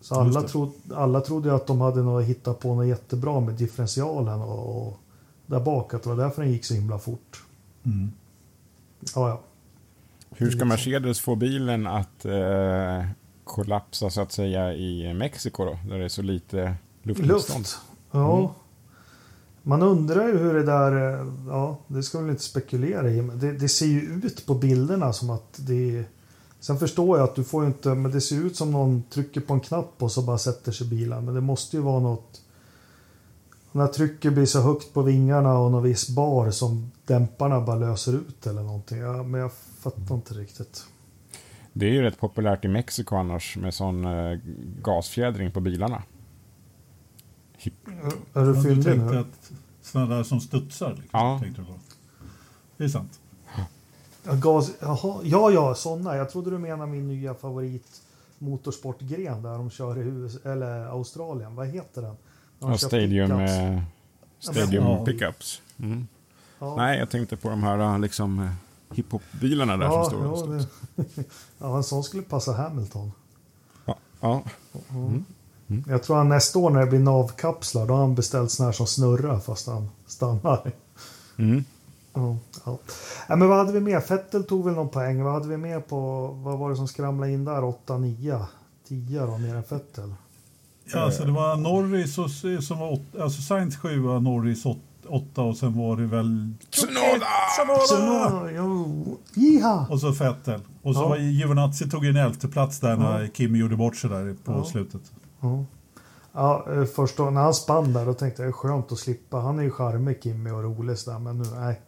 [0.01, 3.53] Så alla, tro, alla trodde ju att de hade något, hittat på något jättebra med
[3.53, 4.99] differentialen och, och
[5.45, 5.93] där bak.
[5.93, 7.43] Att det var därför den gick så himla fort.
[7.83, 8.11] Mm.
[9.15, 9.41] Ja, ja.
[10.29, 13.05] Hur ska Mercedes få bilen att eh,
[13.43, 15.77] kollapsa så att säga i Mexiko då?
[15.89, 17.59] Där det är så lite luftmotstånd.
[17.59, 17.77] Luft.
[18.11, 18.37] Ja.
[18.37, 18.49] Mm.
[19.61, 21.19] Man undrar ju hur det där...
[21.19, 23.21] eh, Ja, det ska vi inte spekulera i.
[23.21, 26.03] Men det, det ser ju ut på bilderna som att det...
[26.59, 27.95] Sen förstår jag att du får ju inte...
[27.95, 30.87] Men det ser ut som någon trycker på en knapp och så bara sätter sig
[30.87, 31.25] bilen.
[31.25, 32.41] Men det måste ju vara något...
[33.71, 38.13] När trycket blir så högt på vingarna och någon viss bar som dämparna bara löser
[38.13, 38.97] ut eller någonting.
[38.97, 40.85] Ja, men jag fattar inte riktigt.
[41.73, 44.39] Det är ju rätt populärt i Mexiko annars med sån eh,
[44.81, 46.03] gasfjädring på bilarna.
[47.57, 47.73] Hip.
[48.33, 49.17] Är du fyndig nu?
[49.17, 49.51] att
[49.81, 50.89] sådana där som studsar?
[50.89, 51.39] Liksom, Ja.
[51.43, 51.73] tänkte du på.
[52.77, 53.19] Det är sant.
[54.27, 56.15] Ja, gas, jaha, ja, ja, sådana.
[56.15, 58.01] Jag trodde du menade min nya favorit
[58.39, 61.55] motorsportgren där de kör i US, eller Australien.
[61.55, 62.15] Vad heter den?
[62.59, 63.51] De Ja, stadium, pickups.
[63.51, 63.81] eh,
[64.39, 65.05] stadium Ja.
[65.05, 65.61] pickups.
[65.79, 66.07] Mm.
[66.59, 66.75] Ja.
[66.75, 68.51] Nej, jag tänkte på de här liksom, eh,
[68.95, 70.65] hiphop-bilarna där ja, som står ja,
[71.05, 71.23] det,
[71.57, 73.11] ja, en sån skulle passa Hamilton.
[73.85, 74.43] Ja, ja.
[74.89, 75.25] Mm.
[75.87, 78.73] Jag tror han nästa år när det blir navkapslar, då har han beställt såna här
[78.73, 80.71] som snurrar fast han stannar.
[81.37, 81.63] Mm.
[82.17, 82.77] Ja, ja.
[83.27, 83.99] Ja, men vad hade vi mer?
[83.99, 85.23] Fettel tog väl någon poäng.
[85.23, 86.27] Vad hade vi mer på?
[86.27, 87.63] Vad var det som skramlade in där?
[87.63, 88.39] 8, 9,
[88.87, 90.13] 10 då, mer än Fettel?
[90.93, 92.29] Ja, alltså det var Norris och,
[92.63, 94.65] som var åt, alltså Sainz 7, Norris
[95.09, 98.51] 8 och sen var det väl Tsunoda!
[98.55, 99.87] Jo, jiha!
[99.89, 100.61] och så Vettel.
[100.81, 101.07] Och så Ja.
[101.07, 103.27] var Giovinazzi tog en elfte plats där när Ja.
[103.33, 104.63] Kimi gjorde bort sig där på Ja.
[104.65, 105.01] slutet.
[105.39, 105.65] Ja.
[106.33, 109.37] Ja, eh, först då, när han spann där då tänkte jag skönt att slippa.
[109.37, 111.81] Han är ju charmig Kimmy och rolig sådär men nu nej.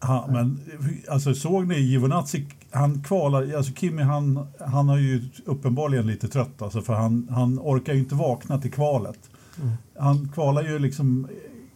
[0.00, 0.60] Ha, men
[1.08, 6.62] alltså såg ni Giovinazzi, han kvalar, alltså Kimi han, han har ju uppenbarligen lite trött
[6.62, 9.18] alltså för han, han orkar ju inte vakna till kvalet.
[9.62, 9.72] Mm.
[9.98, 11.28] Han kvalar ju liksom,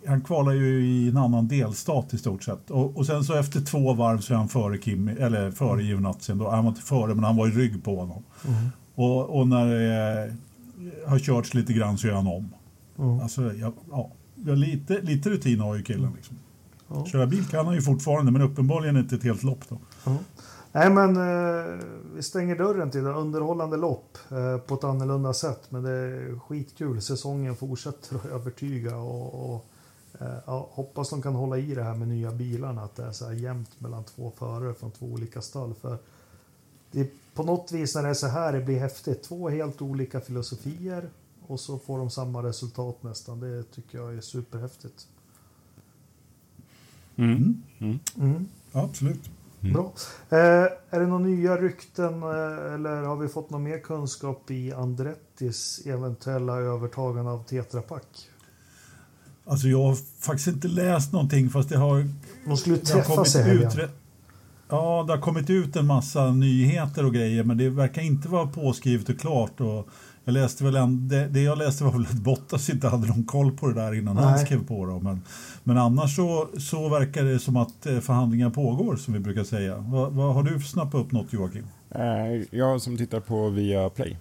[0.07, 2.71] han kvalar ju i en annan delstat i stort sett.
[2.71, 6.33] Och, och sen så efter två varv så är han före Kimi, eller före Giovinazzi
[6.33, 6.51] då.
[6.51, 8.23] Han var inte före men han var i rygg på honom.
[8.49, 8.69] Mm.
[8.95, 12.49] Och, och när det eh, har körts lite grann så gör han om.
[12.99, 13.21] Mm.
[13.21, 14.11] Alltså, ja, ja,
[14.47, 16.13] ja, lite, lite rutin har ju killen.
[16.17, 16.37] Liksom.
[16.95, 17.07] Ja.
[17.07, 19.69] Köra bil kan han ju fortfarande, men uppenbarligen inte ett helt lopp.
[19.69, 19.79] Då.
[20.05, 20.17] Ja.
[20.73, 21.85] Nej men eh,
[22.15, 23.11] vi stänger dörren till det.
[23.11, 25.61] Underhållande lopp eh, på ett annorlunda sätt.
[25.69, 27.03] Men det är skitkul.
[27.03, 28.97] Säsongen fortsätter att övertyga.
[28.97, 29.67] Och, och
[30.21, 32.83] eh, hoppas de kan hålla i det här med nya bilarna.
[32.83, 35.75] Att det är så här jämnt mellan två förare från två olika stall.
[35.75, 35.99] För
[36.91, 39.23] det är på något vis när det är så här det blir häftigt.
[39.23, 41.11] Två helt olika filosofier.
[41.47, 43.41] Och så får de samma resultat nästan.
[43.41, 45.07] Det tycker jag är superhäftigt.
[47.17, 47.63] Mm.
[47.79, 47.99] Mm.
[48.19, 48.47] Mm.
[48.73, 49.31] Ja, absolut.
[49.63, 49.73] Mm.
[49.73, 49.93] Bra.
[50.31, 50.39] Eh,
[50.91, 55.83] är det några nya rykten eh, eller har vi fått någon mer kunskap i Andrettis
[55.87, 58.05] eventuella övertagande av Tetra Pak?
[59.45, 62.09] Alltså jag har faktiskt inte läst någonting fast det har,
[62.47, 63.81] De skulle träffas i kommit helgen.
[63.81, 63.91] ut
[64.69, 68.47] Ja, det har kommit ut en massa nyheter och grejer men det verkar inte vara
[68.47, 69.61] påskrivet och klart.
[69.61, 69.89] Och
[70.25, 73.25] jag läste väl en, det, det jag läste var väl att Bottas inte hade någon
[73.25, 74.47] koll på det där innan han Nej.
[74.47, 74.87] skrev på.
[74.87, 75.01] Då.
[75.01, 75.23] Men,
[75.65, 79.77] men annars så, så verkar det som att eh, förhandlingar pågår som vi brukar säga.
[79.77, 81.67] Vad, vad har du snappat upp något Joakim?
[81.91, 84.19] Eh, jag som tittar på via Play,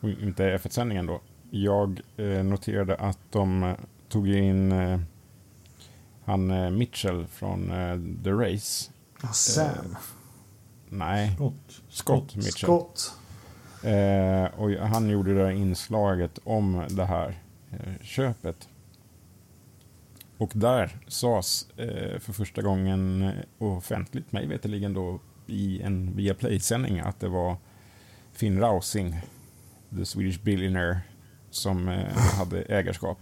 [0.00, 1.20] och inte F1-sändningen då,
[1.50, 3.74] jag eh, noterade att de
[4.08, 4.74] tog in
[6.24, 7.68] han Mitchell från
[8.24, 8.90] The Race.
[9.32, 9.96] Sam.
[10.88, 11.82] Nej, Scott.
[11.88, 12.52] Scott Mitchell.
[12.52, 13.12] Scott.
[13.82, 17.38] Eh, och han gjorde det här inslaget om det här
[17.70, 18.68] eh, köpet.
[20.38, 26.98] Och där sades eh, för första gången eh, offentligt, mig veterligen då, i en Viaplay-sändning
[27.00, 27.56] att det var
[28.32, 29.20] Finn Rausing,
[29.96, 31.00] the Swedish billionaire,
[31.50, 33.18] som eh, hade ägarskap.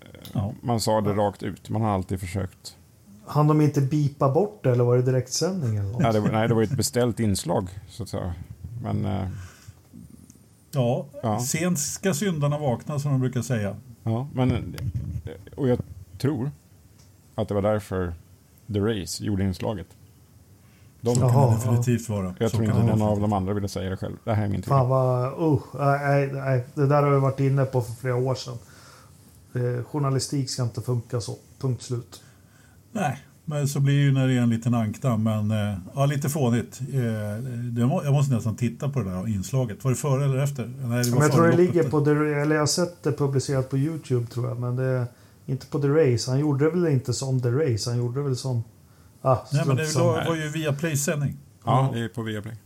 [0.00, 0.52] Eh, Ja.
[0.62, 2.76] Man sa det rakt ut, man har alltid försökt.
[3.26, 6.02] Han de inte bipa bort det eller var det direktsändning eller något?
[6.02, 8.34] Nej, det var, nej, det var ett beställt inslag, så att säga.
[8.82, 9.28] Men eh,
[10.76, 11.40] Ja, Ja.
[11.40, 13.76] sent ska syndarna vakna som de brukar säga.
[14.02, 15.78] Ja, men eh, och jag
[16.18, 16.50] tror
[17.34, 18.14] att det var därför
[18.72, 19.86] The Race gjorde inslaget.
[21.00, 22.34] De, Så kan Jaha, det definitivt vara.
[22.38, 24.16] jag Så tror kan inte någon av de andra ville säga det själv.
[24.24, 24.88] Det här är min Fan teori.
[24.90, 25.52] vad...
[25.52, 25.60] Uh,
[26.08, 28.58] nej, nej, det där har vi varit inne på för flera år sedan.
[29.54, 31.36] Eh, journalistik ska inte funka så.
[31.58, 32.22] Punkt slut.
[32.92, 33.18] Nej,
[33.48, 35.22] men så blir det ju när det är en liten ankdamm.
[35.22, 36.80] Men eh, ja, lite fånigt.
[36.92, 37.00] Eh,
[37.78, 39.84] jag måste nästan titta på det där inslaget.
[39.84, 40.66] Var det före eller efter?
[40.66, 42.04] Nej, det var Men jag tror det ligger på...
[42.04, 44.60] The, eller jag har sett det publicerat på YouTube tror jag.
[44.60, 45.06] Men det är
[45.46, 46.30] inte på The Race.
[46.30, 47.90] Han gjorde det väl inte som The Race.
[47.90, 48.64] Han gjorde väl som...
[49.22, 51.36] Ah, Nej, men det var, var ju via Play-sändning.
[51.64, 52.56] Ja, det är på Viaplay.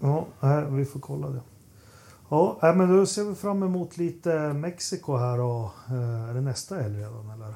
[0.00, 0.26] Ja,
[0.70, 1.40] vi får kolla det.
[2.28, 5.70] Ja, men då ser vi fram emot lite Mexiko här och...
[5.88, 7.54] Eh, är det nästa helg redan eller?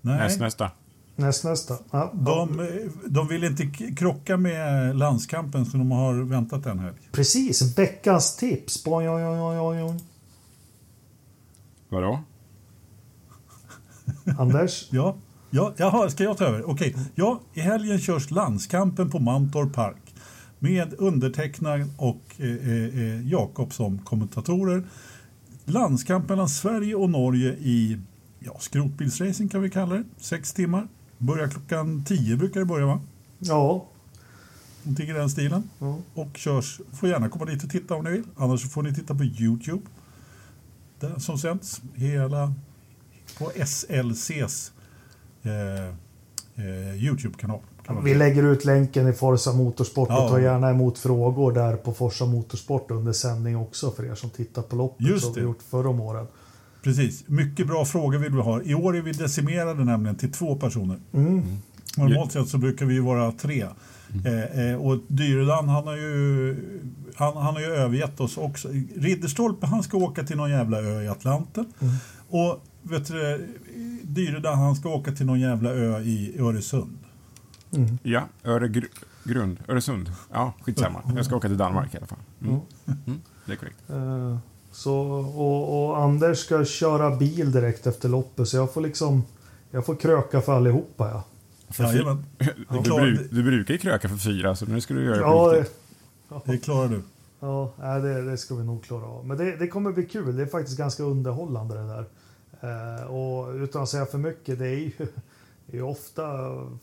[0.00, 0.70] Nej, Näst, nästa.
[1.18, 1.74] Näst, nästa.
[1.90, 2.66] Ja, de, eh,
[3.06, 3.66] de vill inte
[3.96, 6.96] krocka med landskampen så de har väntat en helg.
[7.12, 8.84] Precis, veckans tips.
[8.84, 10.00] Boing, oj, oj, oj.
[11.88, 12.20] Vadå?
[14.38, 14.88] Anders?
[14.90, 15.16] Ja,
[15.50, 16.70] ja jaha, ska jag ta över?
[16.70, 20.14] Okej, ja, i helgen körs landskampen på Mantorp Park
[20.58, 24.84] med undertecknad och eh, eh, eh, Jakob som kommentatorer.
[25.64, 27.98] Landskamp mellan Sverige och Norge i
[28.38, 30.04] ja, skrotbilsracing kan vi kalla det.
[30.18, 30.88] Sex timmar.
[31.18, 33.00] Börjar klockan tio brukar det börja va?
[33.38, 33.84] Ja.
[34.82, 35.70] Någonting i den stilen.
[35.78, 35.96] ja.
[36.14, 38.22] Och körs, får gärna komma dit och titta om ni vill.
[38.36, 39.82] Annars får ni titta på Youtube.
[41.00, 42.52] Den som sänds hela
[43.38, 44.72] på SLCs
[45.42, 45.84] eh,
[46.64, 47.60] eh, Youtube-kanal.
[48.04, 50.24] Vi lägger ut länken i Forza Motorsport Ja.
[50.24, 54.30] och tar gärna emot frågor där på Forza Motorsport under sändning också för er som
[54.30, 55.44] tittar på loppet Just som vi det.
[55.46, 56.26] gjort förr om åren.
[56.82, 57.28] Precis.
[57.28, 58.62] Mycket bra frågor vill vi ha.
[58.62, 60.98] I år är vi decimerade nämligen till två personer.
[61.12, 61.42] Mm.
[61.96, 63.66] Normalt sett så brukar vi ju vara tre.
[64.24, 66.56] Eh, eh, och Dyredan han har ju
[67.16, 68.68] han, han har ju övergett oss också.
[68.96, 71.66] Ridderstolpe han ska åka till någon jävla ö i Atlanten.
[72.28, 73.48] Och vet du,
[74.02, 76.98] Dyredan han ska åka till någon jävla ö i Öresund.
[78.02, 79.58] Ja, Öregrund.
[79.68, 80.12] Öresund.
[80.32, 81.02] Ja, skitsamma.
[81.16, 82.18] Jag ska åka till Danmark i alla fall.
[82.42, 82.60] Mm.
[82.86, 83.76] Mm, det är korrekt.
[83.88, 84.38] Eh,
[84.78, 84.94] Så,
[85.36, 89.24] och, och Anders ska köra bil direkt efter loppet så jag får liksom
[89.70, 91.24] jag får kröka för allihopa ja.
[91.84, 95.14] Jajamän, Du, klarar- bru- du brukar ju kröka för fyra, så nu ska du göra
[95.16, 96.44] det Ja, det, riktigt.
[96.46, 97.02] det klarar du.
[97.40, 99.26] ja det, det ska vi nog klara av.
[99.26, 100.36] Men det, det kommer bli kul.
[100.36, 102.04] Det är faktiskt ganska underhållande det där.
[103.00, 104.92] Eh, och utan att säga för mycket, det är ju,
[105.66, 106.24] det är ju ofta...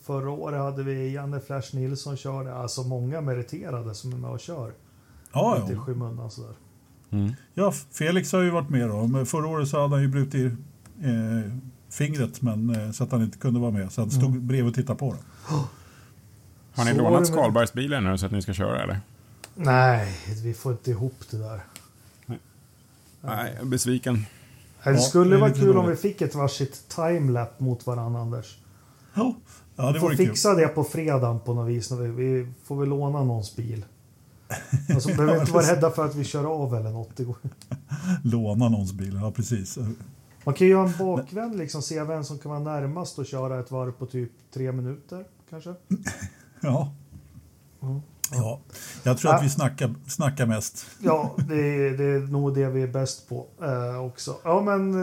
[0.02, 4.40] Förra året hade vi Janne Flash Nilsson körde, alltså många meriterade som är med och
[4.40, 4.72] kör.
[5.32, 5.82] Ja, Lite i ja.
[5.82, 6.54] skymundan sådär.
[7.10, 7.32] Mm.
[7.54, 9.24] ja, Felix har ju varit med då.
[9.24, 10.52] Förra året så hade han ju brutit
[11.02, 11.52] eh,
[11.90, 13.92] fingret men, eh, så att han inte kunde vara med.
[13.92, 15.12] Så han stod bredvid och tittade på.
[15.12, 15.54] Då.
[16.74, 19.00] Har ni Så lånat det med- Skalbergsbilen nu så att ni ska köra eller?
[19.54, 21.60] Nej, vi får inte ihop det där.
[22.26, 22.38] Nej,
[23.54, 24.26] jag är besviken.
[24.84, 28.58] Nej, Det skulle det vara kul om vi fick ett varsitt timelap mot varandra Anders.
[29.14, 29.34] Ja,
[29.76, 30.26] ja Vi det får vore kul.
[30.26, 31.90] fixa det på fredagen på något vis.
[31.90, 33.84] När vi, vi får väl låna någons bil.
[34.94, 37.20] Alltså, behöver inte vara rädda för att vi kör av eller något.
[38.24, 39.78] Låna någons bil, ja precis.
[40.44, 43.60] Man kan ju göra en bakvänd, liksom se vem som kan vara närmast och köra
[43.60, 45.74] ett varv på typ tre minuter kanske.
[46.60, 46.92] Ja.
[47.82, 48.00] Mm.
[48.32, 48.60] ja,
[49.02, 49.38] jag tror Ja.
[49.38, 50.86] att vi snackar, snackar mest.
[51.00, 54.36] Ja, det är, det är nog det vi är bäst på eh, också.
[54.44, 54.94] Ja, men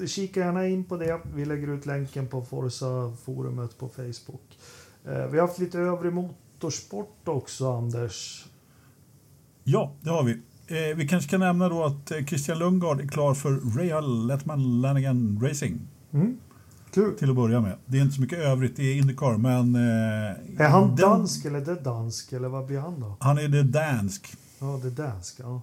[0.00, 1.20] eh, kika gärna in på det.
[1.34, 4.58] Vi lägger ut länken på Forza-forumet på Facebook.
[5.04, 8.46] Eh, vi har haft lite övrig mot motorsport också, Anders.
[9.72, 10.32] Ja, det har vi.
[10.66, 14.80] Eh, vi kanske kan nämna då att eh, Christian Lundgaard är klar för Real Letman
[14.80, 15.80] Lanigan Racing.
[16.12, 16.36] Mm.
[16.94, 17.14] Kul.
[17.18, 17.76] Till att börja med.
[17.86, 19.74] Det är inte så mycket övrigt i Indycar, men...
[19.74, 23.16] Eh, Är han den- dansk eller det dansk, eller vad blir han då?
[23.20, 24.34] Han är det dansk.
[24.58, 25.62] Ja, det dansk, ja.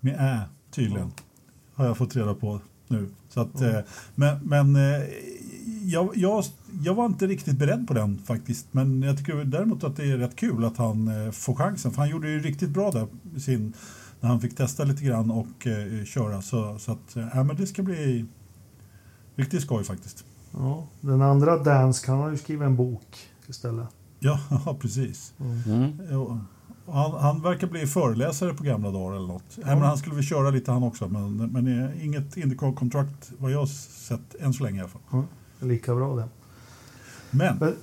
[0.00, 0.40] Med ä,
[0.70, 1.12] tydligen.
[1.74, 3.08] Har jag fått reda på nu.
[3.28, 3.78] Så att, eh,
[4.14, 5.02] men men eh,
[5.82, 6.44] jag, jag,
[6.82, 8.66] jag var inte riktigt beredd på den faktiskt.
[8.70, 11.90] Men jag tycker däremot att det är rätt kul att han eh, får chansen.
[11.90, 13.06] För han gjorde ju riktigt bra där
[13.40, 13.72] sin,
[14.20, 16.42] när han fick testa lite grann och eh, köra.
[16.42, 18.26] Så, så att, eh, ja, men det ska bli
[19.36, 20.24] riktigt skoj faktiskt.
[20.52, 20.86] ja.
[21.00, 23.88] Den andra dansk, han har ju skrivit en bok istället.
[24.18, 25.34] Ja, ja precis.
[25.66, 26.00] Mm.
[26.10, 26.38] Ja,
[26.86, 29.58] Han, han verkar bli föreläsare på gamla dagar eller något.
[29.60, 29.66] Ja.
[29.66, 33.58] men han skulle väl köra lite han också, men, men eh, inget Indycar-kontrakt vad jag
[33.58, 35.02] har sett än så länge i alla fall.
[35.12, 35.24] Är
[35.62, 36.28] lika bra det.
[37.30, 37.76] Men, Men,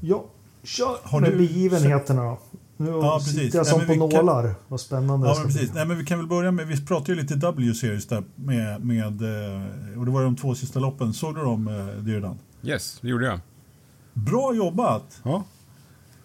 [0.00, 0.24] ja,
[0.62, 2.38] kör Har med du begivenheterna då.
[2.76, 3.34] Nu Ja, precis.
[3.40, 4.54] sitter jag Ja, som men på vi kan- nålar.
[4.68, 5.54] Vad spännande det ja, men bli.
[5.54, 5.74] precis.
[5.74, 9.22] Nej, men vi kan väl börja med, vi pratade ju lite W-series där med, med,
[9.22, 11.12] eh, och det var de två sista loppen.
[11.12, 12.38] Såg du dem, eh, det redan?
[12.62, 13.40] Yes, det gjorde jag.
[14.12, 15.20] Bra jobbat!
[15.22, 15.44] Ja.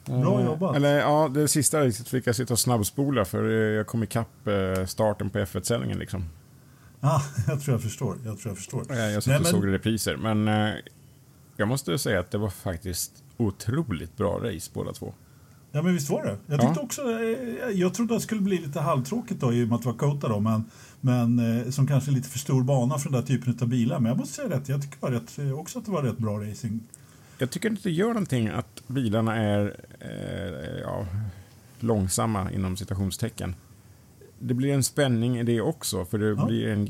[0.06, 0.76] Bra jobbat.
[0.76, 4.28] Eller ja, det sista fick jag sitta och snabbspola för eh, jag kom ikapp
[4.88, 6.24] starten på F1-sändningen liksom.
[7.02, 8.18] Ja, jag tror jag förstår.
[8.26, 8.80] Jag tror jag förstår.
[8.90, 10.74] Jag satt Nej, och men- såg repriser, men eh,
[11.58, 15.14] jag måste säga att det var faktiskt otroligt bra race båda två.
[15.72, 16.38] Ja, men visst var det.
[16.48, 16.68] Jag Ja.
[16.68, 19.76] tyckte också, eh, jag trodde att det skulle bli lite halvtråkigt då i och med
[19.76, 20.64] att det var Kota då, men,
[21.02, 24.00] men eh, som kanske är lite för stor bana för den där typen av bilar.
[24.00, 26.40] Men jag måste säga rätt, jag tycker var rätt, också att det var rätt bra
[26.50, 26.80] racing.
[27.38, 31.06] Jag tycker inte det gör någonting att bilarna är eh, ja,
[31.80, 33.56] långsamma inom citationstecken.
[34.40, 36.46] Det blir en spänning i det också, för det Ja.
[36.46, 36.88] blir en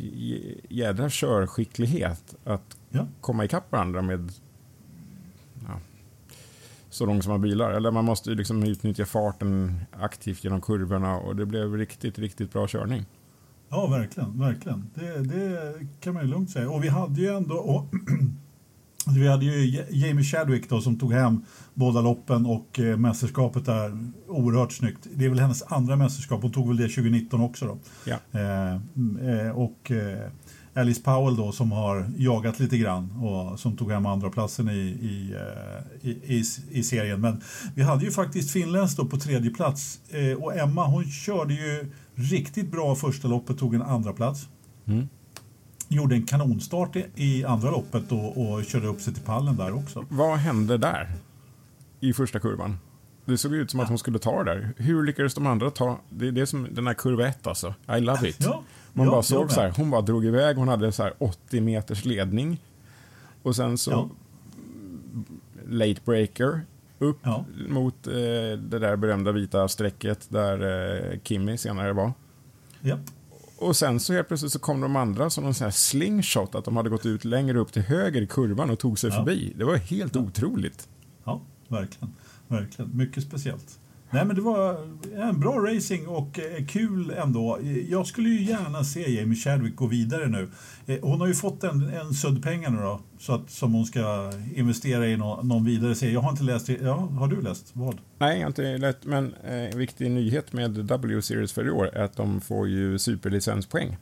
[0.69, 3.07] jädra körskicklighet att Ja.
[3.21, 4.31] komma ikapp varandra med
[5.67, 5.79] ja,
[6.89, 7.71] så långsamma bilar.
[7.71, 12.53] Eller man måste ju liksom utnyttja farten aktivt genom kurvorna och det blev riktigt, riktigt
[12.53, 13.05] bra körning.
[13.69, 14.39] Ja, verkligen.
[14.39, 14.89] verkligen.
[14.95, 16.69] Det, det kan man ju lugnt säga.
[16.69, 17.55] Och vi hade ju ändå...
[17.55, 17.85] Och,
[19.17, 21.41] vi hade ju Ja- Jamie Chadwick då, som tog hem
[21.73, 25.07] båda loppen och eh, mästerskapet där oerhört snyggt.
[25.15, 26.41] Det är väl hennes andra mästerskap.
[26.41, 27.65] Hon tog väl det 2019 också.
[27.65, 27.77] Då.
[28.05, 28.39] Ja.
[28.39, 28.73] Eh,
[29.45, 30.29] eh, och eh,
[30.73, 34.73] Alice Powell då som har jagat lite grann och som tog hem andra platsen i,
[35.01, 37.21] i, eh, i, i, i serien.
[37.21, 37.41] Men
[37.75, 41.91] vi hade ju faktiskt finländskt då på tredje plats eh, och Emma hon körde ju
[42.15, 44.47] riktigt bra första loppet, tog en andra plats.
[44.87, 45.07] Mm.
[45.91, 49.73] Gjorde en kanonstart i, i andra loppet då, och körde upp sig till pallen där
[49.73, 50.05] också.
[50.09, 51.11] Vad hände där?
[51.99, 52.77] I första kurvan?
[53.25, 54.73] Det såg ut som att hon skulle ta det där.
[54.77, 55.99] Hur lyckades de andra ta?
[56.09, 57.73] Det är det som den här kurva ett alltså.
[57.97, 58.37] I love it.
[58.39, 58.63] Ja,
[58.93, 61.61] Man ja, bara såg så här, hon bara drog iväg, hon hade så här 80
[61.61, 62.61] meters ledning.
[63.43, 64.09] Och sen så Ja.
[65.69, 66.61] late breaker
[66.99, 67.45] upp Ja.
[67.69, 68.13] mot eh,
[68.59, 70.61] det där berömda vita strecket där
[71.13, 72.13] eh, Kimmy senare var.
[72.81, 72.99] Japp.
[73.61, 76.65] Och sen så helt plötsligt så kom de andra som någon sån här slingshot, att
[76.65, 79.15] de hade gått ut längre upp till höger i kurvan och tog sig Ja.
[79.15, 79.53] förbi.
[79.57, 80.87] Det var helt otroligt.
[81.23, 82.13] Ja, verkligen.
[82.47, 82.97] verkligen.
[82.97, 83.79] Mycket speciellt.
[84.11, 84.77] Nej, men det var
[85.15, 87.59] en bra racing och eh, kul ändå.
[87.89, 90.49] Jag skulle ju gärna se Jamie Chadwick gå vidare nu.
[90.87, 93.85] Eh, Hon har ju fått en, en sudd pengar nu då, så att, som hon
[93.85, 96.13] ska investera i någon, någon vidare serie.
[96.13, 96.77] Jag har inte läst, det.
[96.81, 97.71] ja, har du läst?
[97.73, 97.97] Vad?
[98.17, 101.87] Nej, jag har inte lätt, men eh, en viktig nyhet med W-series för i år
[101.93, 103.97] är att de får ju superlicenspoäng.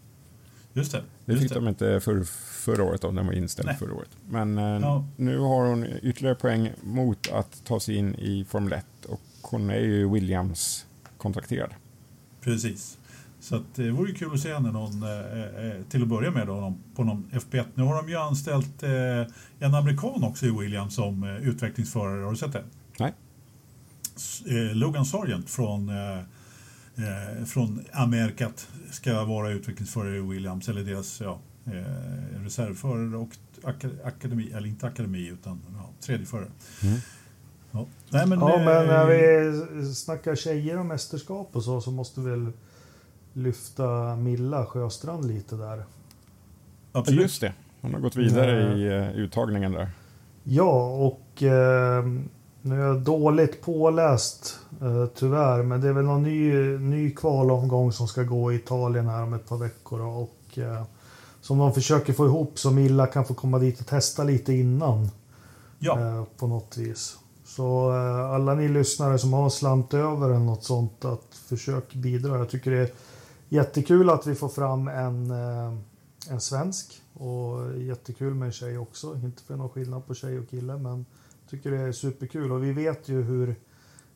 [0.74, 1.02] Just det.
[1.26, 2.24] Det just fick de inte för,
[2.66, 3.78] förra året, om den var inställd Nej.
[3.78, 4.10] förra året.
[4.30, 5.06] Men eh, Ja.
[5.18, 8.97] nu har hon ytterligare poäng mot att ta sig in i Formel 1 och
[9.50, 10.86] hon är ju Williams
[11.18, 11.74] kontrakterad.
[12.42, 12.98] Precis.
[13.40, 16.48] Så att det vore kul att se henne någon, eh, eh, till att börja med
[16.48, 17.66] då, på någon FP1.
[17.76, 18.90] Nu har de ju anställt eh,
[19.60, 22.24] en amerikan också i Williams som utvecklingsförare.
[22.24, 22.64] Har du sett det?
[23.00, 23.14] Nej.
[24.74, 25.92] Logan Sargent från,
[27.46, 31.40] från Amerikat ska vara utvecklingsförare i Williams, eller deras ja,
[32.44, 33.30] reservförare och
[33.64, 36.48] ak- akademi, eller inte akademi utan ja, tredjeförare.
[36.84, 37.00] Mm.
[37.72, 37.86] Ja.
[38.10, 42.22] Nej, men, Ja, eh, men när vi snackar tjejer och mästerskap och så, så måste
[42.22, 42.52] vi väl
[43.34, 45.84] lyfta Milla Sjöstrand lite där.
[46.92, 47.22] absolut.
[47.22, 48.82] Just det, hon har gått vidare Nej.
[48.82, 49.90] i eh, uttagningen där.
[50.44, 52.06] Ja, och eh,
[52.62, 57.92] nu är jag dåligt påläst eh, tyvärr, men det är väl någon ny, ny kvalomgång
[57.92, 60.02] som ska gå i Italien här om ett par veckor.
[60.02, 60.84] Och, eh,
[61.42, 65.10] som de försöker få ihop så Milla kan få komma dit och testa lite innan
[65.80, 67.18] Ja, eh, på något vis.
[67.58, 72.38] Så eh, alla ni lyssnare som har slant över eller något sånt, att försök bidra.
[72.38, 72.92] Jag tycker det är
[73.50, 75.74] jättekul att vi får fram en, eh,
[76.30, 79.16] en svensk och jättekul med en tjej också.
[79.16, 81.06] Inte för någon skillnad på tjej och kille, men
[81.50, 83.56] tycker det är superkul och vi vet ju hur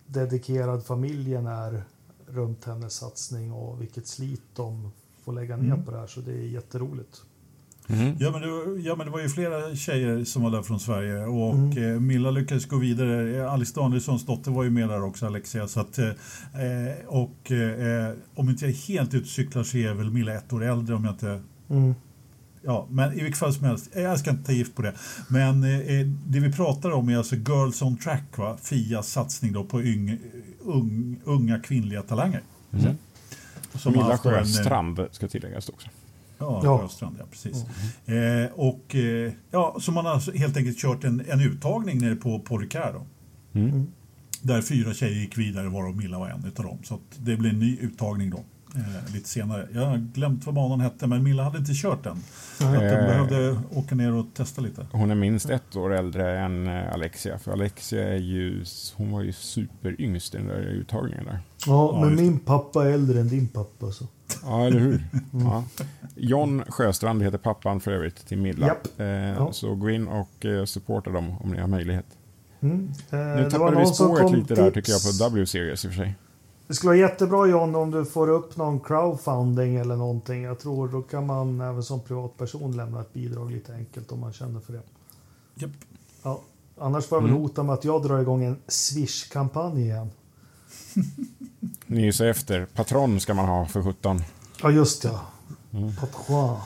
[0.05, 1.83] dedikerad familjen är
[2.27, 4.91] runt hennes satsning och vilket slit de
[5.23, 5.85] får lägga ner Mm.
[5.85, 6.07] på det här.
[6.07, 7.21] Så det är jätteroligt.
[7.87, 8.15] Mm.
[8.19, 10.79] Ja men, det, var- ja men det var ju flera tjejer som var där från
[10.79, 11.93] Sverige och Mm.
[11.93, 13.49] eh, Milla lyckades gå vidare.
[13.49, 15.67] Alice Danielssons dotter var ju med där också, Alexia.
[15.67, 19.93] Så att, eh, eh, och eh, om inte jag är helt ute cyklar så är
[19.93, 21.95] väl Milla ett år äldre om jag inte Mm.
[22.63, 24.93] Ja, men i vilket fall som helst, eh, jag ska inte ta gift på det.
[25.27, 28.57] Men eh, det vi pratar om är alltså Girls on Track, va?
[28.61, 30.17] Fias satsning då på yng,
[30.59, 32.41] ung, unga kvinnliga talanger.
[32.73, 32.95] Mm.
[33.73, 35.87] Som Milla eh, Sjöstrand ska tilläggas också.
[36.41, 36.77] Ja, Ja.
[36.79, 37.65] Sjöstrand, ja precis.
[38.05, 42.15] Eh, och eh, ja, så man har alltså helt enkelt kört en, en uttagning nere
[42.15, 42.95] på Paul Ricard.
[43.53, 43.87] Mm.
[44.41, 46.77] Där fyra tjejer gick vidare varav Milla var en utav dem.
[46.83, 48.43] Så det blev en ny uttagning då.
[48.75, 49.67] Eh, lite senare.
[49.73, 52.17] Jag har glömt vad banan hette men Milla hade inte kört den.
[52.57, 53.07] Så att den Eh.
[53.07, 54.87] behövde åka ner och testa lite.
[54.91, 57.39] Hon är minst ett år äldre än eh, Alexia.
[57.39, 58.63] För Alexia är ju,
[58.95, 61.39] hon var ju superyngst i den där uttagningen där.
[61.67, 63.91] Ja, men min pappa är äldre än din pappa.
[63.91, 64.05] Så.
[64.43, 65.03] Ja, eller hur?
[65.31, 65.63] Ja.
[66.15, 68.67] John Sjöstrand heter pappan för övrigt till Milla.
[68.67, 68.99] Japp.
[68.99, 69.51] Eh, Ja.
[69.51, 72.05] Så gå in och eh, supporta dem om ni har möjlighet.
[72.61, 72.91] Mm.
[73.11, 74.73] Eh, Nu tappade vi spåret lite där tips.
[74.73, 76.15] tycker jag på W-series i och för sig.
[76.71, 80.43] Det skulle vara jättebra John om du får upp någon crowdfunding eller någonting.
[80.43, 84.33] Jag tror då kan man även som privatperson lämna ett bidrag lite enkelt om man
[84.33, 84.81] känner för det.
[85.55, 85.71] Japp.
[86.23, 86.41] Ja.
[86.77, 87.41] Annars får jag väl Mm.
[87.41, 90.09] hota med att jag drar igång en Swish-kampanj igen.
[91.85, 92.65] Ni är så efter.
[92.65, 94.19] Patron ska man ha för 17.
[94.63, 95.21] Ja, just ja.
[95.73, 95.95] Mm.
[95.95, 96.57] Patron.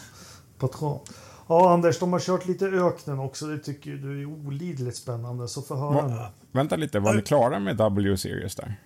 [0.59, 0.99] Patron.
[1.47, 3.45] Ja, Anders, de har kört lite öknen också.
[3.47, 5.47] Det tycker du är olidligt spännande.
[5.47, 6.19] Så få höra Va- nu.
[6.51, 8.79] Vänta lite, var ni klara med W-series där?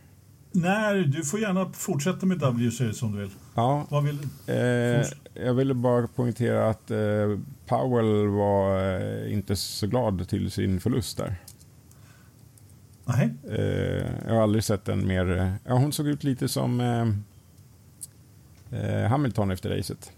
[0.51, 3.29] Nej, du får gärna fortsätta med W-series om du vill.
[3.55, 4.55] Ja, Vad vill eh,
[5.45, 11.17] jag ville bara poängtera att eh, Powell var eh, inte så glad till sin förlust
[11.17, 11.35] där.
[13.05, 13.33] Nej.
[13.49, 15.37] Eh, jag har aldrig sett en mer...
[15.37, 16.79] eh, Ja, hon såg ut lite som
[18.71, 20.11] eh, Hamilton efter racet.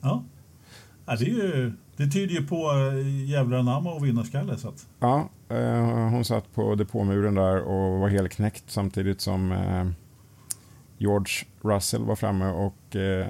[0.00, 0.24] Ja.
[1.06, 4.56] ja det, är ju, det tyder ju på äh, jävla namn och vinnarskalle.
[4.56, 9.52] Så att, Ja, eh, hon satt på depåmuren där och var helt knäckt samtidigt som
[9.52, 9.86] eh,
[10.98, 11.32] George
[11.62, 13.26] Russell var framme och eh,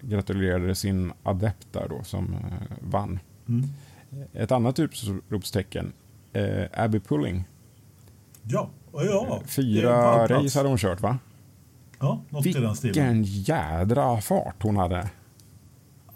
[0.00, 3.18] gratulerade sin adept där då som eh, vann.
[3.48, 3.64] mm.
[4.32, 5.92] Ett annat utropstecken,
[6.32, 7.44] eh, Abby Pulling.
[8.42, 9.40] Ja, ja.
[9.46, 11.18] Fyra race hade hon kört va?
[12.00, 12.94] Ja, något i den stilen.
[12.94, 15.08] Vilken jädra fart hon hade.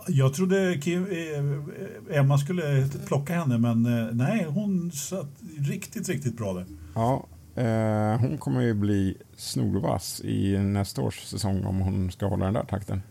[0.08, 5.28] Jag trodde Kim, eh, Emma skulle plocka henne, men eh, nej, hon satt
[5.58, 6.66] riktigt, riktigt bra där.
[6.94, 12.44] Ja, eh, hon kommer ju bli snorvass i nästa års säsong om hon ska hålla
[12.44, 13.02] den där takten.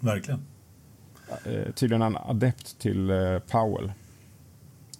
[0.00, 0.40] Verkligen.
[1.44, 3.92] Eh, tydligen en adept till eh, Powell.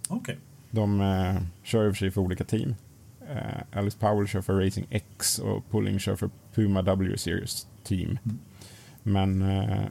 [0.09, 0.39] Okej.
[0.71, 2.75] De eh, kör i och för sig för olika team.
[3.29, 8.19] Eh, Alice Powell kör för Racing X och Pulling kör för Puma W Series team.
[8.25, 8.39] Mm.
[9.03, 9.85] Men eh,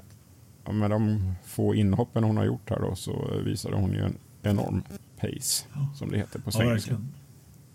[0.74, 4.84] med de få inhoppen hon har gjort här då så visade hon ju en enorm
[5.22, 5.66] pace,
[5.96, 6.70] som det heter på Ja, svenska.
[6.70, 7.08] verkligen.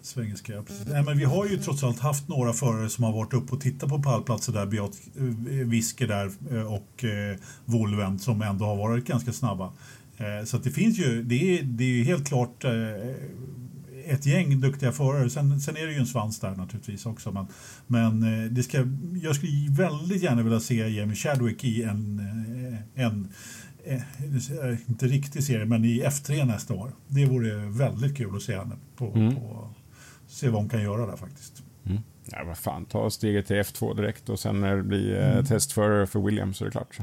[0.02, 0.86] Svengelska, ja, precis.
[0.88, 3.60] Nej, men vi har ju trots allt haft några förare som har varit uppe och
[3.60, 8.76] tittat på pallplatser där, Beat eh, Wiske där eh, och eh, Volven som ändå har
[8.76, 9.72] varit ganska snabba.
[10.16, 12.70] Eh, så det finns ju, det är, det är ju helt klart eh,
[14.06, 15.30] ett gäng duktiga förare.
[15.30, 17.32] Sen, sen är det ju en svans där naturligtvis också.
[17.32, 17.46] Men,
[17.86, 18.86] men eh, det ska,
[19.22, 22.18] jag skulle väldigt gärna vilja se Jamie Chadwick i en,
[22.96, 23.28] eh, en
[23.84, 26.92] eh, inte riktig serie, men i F3 nästa år.
[27.08, 29.34] Det vore väldigt kul att se henne på, Mm.
[29.34, 29.70] på
[30.26, 31.62] se vad hon kan göra där faktiskt.
[31.86, 31.98] Mm.
[32.30, 35.44] Ja, vad fan, ta steget till F2 direkt och sen när det blir Mm.
[35.44, 36.98] testförare för Williams så är det klart.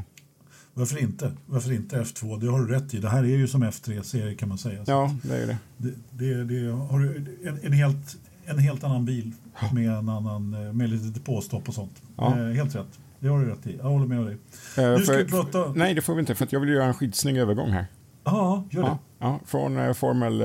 [0.74, 1.32] Varför inte?
[1.46, 2.40] Varför inte F2?
[2.40, 3.00] Det har du rätt i.
[3.00, 4.84] Det här är ju som F3-serie kan man säga.
[4.88, 5.58] Ja, det är det.
[5.78, 9.32] det, det, det har en, en, helt, en helt annan bil
[9.74, 12.02] med, en annan, eh, med lite depåstopp och sånt.
[12.18, 12.40] Ja.
[12.40, 13.00] Eh, helt rätt.
[13.20, 13.78] Det har du rätt i.
[13.78, 14.38] Jag håller med dig.
[14.78, 15.74] Eh, Nu ska för- vi prata...
[15.76, 17.86] Nej, det får vi inte, för jag vill göra en skitsnygg övergång här.
[18.24, 18.88] Ja, gör det.
[18.88, 20.42] Ja, ja, från eh, Formel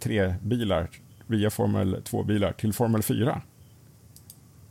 [0.00, 0.88] 3-bilar
[1.26, 3.42] via Formel 2-bilar till Formel 4.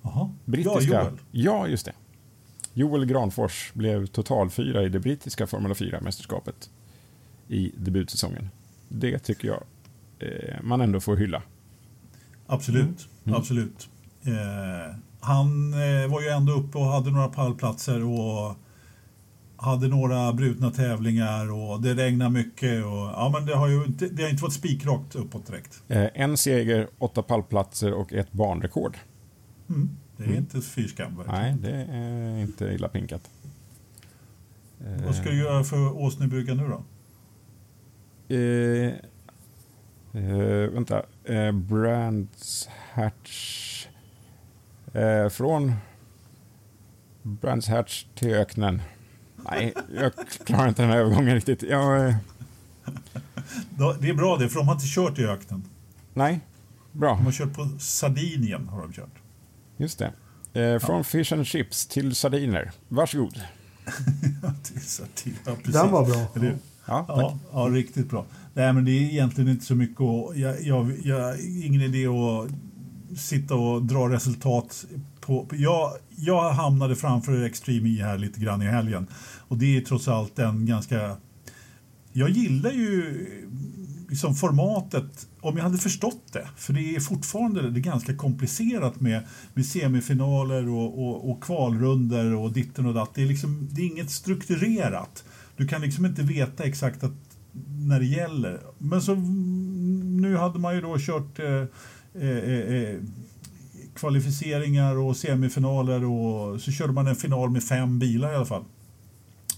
[0.02, 0.30] Jaha.
[0.46, 0.94] Brittiska.
[0.94, 1.18] Ja, Joel.
[1.32, 1.94] Ja, just det.
[2.78, 6.70] Joel Granfors blev totalfyra i det brittiska Formel 4-mästerskapet
[7.48, 8.50] i debutsäsongen.
[8.90, 9.64] Det tycker jag
[10.20, 11.42] eh, man ändå får hylla.
[12.48, 13.08] Absolut.
[13.26, 13.38] Mm.
[13.38, 13.90] Absolut.
[14.24, 18.56] Eh, han eh, var ju ändå uppe och hade några pallplatser och
[19.58, 22.86] hade några brutna tävlingar och det regnade mycket.
[22.86, 25.84] Och, ja, men det har ju inte, det har inte varit spikrakt uppåt direkt.
[25.88, 28.98] Eh, en seger, åtta pallplatser och ett banrekord.
[29.70, 29.90] Mm.
[30.18, 30.38] Det är Mm.
[30.40, 31.18] inte fy skam.
[31.18, 31.42] verkligen.
[31.42, 33.30] Nej, det är inte illa pinkat.
[34.86, 36.84] Eh, Vad ska du göra för Åsnebrygga nu då?
[38.36, 38.94] Eh,
[40.24, 41.04] eh, vänta.
[41.24, 43.72] Eh, Brands Hatch
[44.94, 45.74] Eh, från
[47.24, 48.82] Brands Hatch till öknen.
[49.50, 50.12] Nej, jag
[50.46, 51.64] klarar inte den här övergången riktigt.
[51.64, 52.16] Jag, eh,
[54.00, 55.64] Det är bra det, för de har inte kört i öknen.
[56.14, 56.40] nej,
[56.92, 57.16] bra.
[57.16, 58.68] De har kört på Sardinien.
[58.68, 59.10] Har de kört.
[59.78, 60.14] Just det.
[60.62, 62.72] Eh, från fish and chips till sardiner.
[62.88, 63.34] Varsågod.
[63.86, 65.74] Det ja, precis.
[65.74, 66.28] Den var bra.
[66.36, 66.58] Eller hur?
[66.86, 67.06] Ja.
[67.08, 68.26] Ja, ja, riktigt bra.
[68.54, 70.38] Nej, men det är egentligen inte så mycket att...
[70.38, 72.50] Jag, jag, jag, ingen idé att
[73.20, 74.86] sitta och dra resultat
[75.22, 75.46] på...
[75.46, 79.08] på jag, jag hamnade framför Extreme E här lite grann i helgen.
[79.48, 81.18] Och det är trots allt en ganska...
[82.12, 83.28] Jag gillar ju
[84.16, 86.48] liksom formatet, om jag hade förstått det.
[86.58, 92.36] För det är fortfarande det är ganska komplicerat med, med semifinaler och, och, och kvalrunder
[92.36, 93.12] och ditten och datt.
[93.16, 95.24] Det är, liksom, det är inget strukturerat.
[95.58, 97.12] Du kan liksom inte veta exakt att,
[97.80, 98.62] när det gäller.
[98.78, 99.16] Men så
[100.22, 101.64] nu hade man ju då kört eh,
[102.22, 103.00] eh, eh, eh
[103.96, 108.64] kvalificeringar och semifinaler och så körde man en final med fem bilar i alla fall.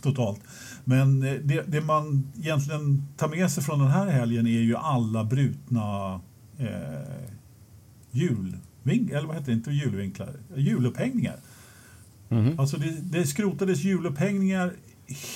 [0.01, 0.39] Totalt.
[0.87, 4.75] Men eh, det, det man egentligen tar med sig från den här helgen är ju
[4.75, 6.21] alla brutna
[6.57, 7.29] eh,
[8.11, 11.39] hjulvink, eller vad heter det, inte hjulvinklar, hjulupphängningar.
[12.29, 12.59] Mhm.
[12.59, 14.73] Alltså det, det skrotades hjulupphängningar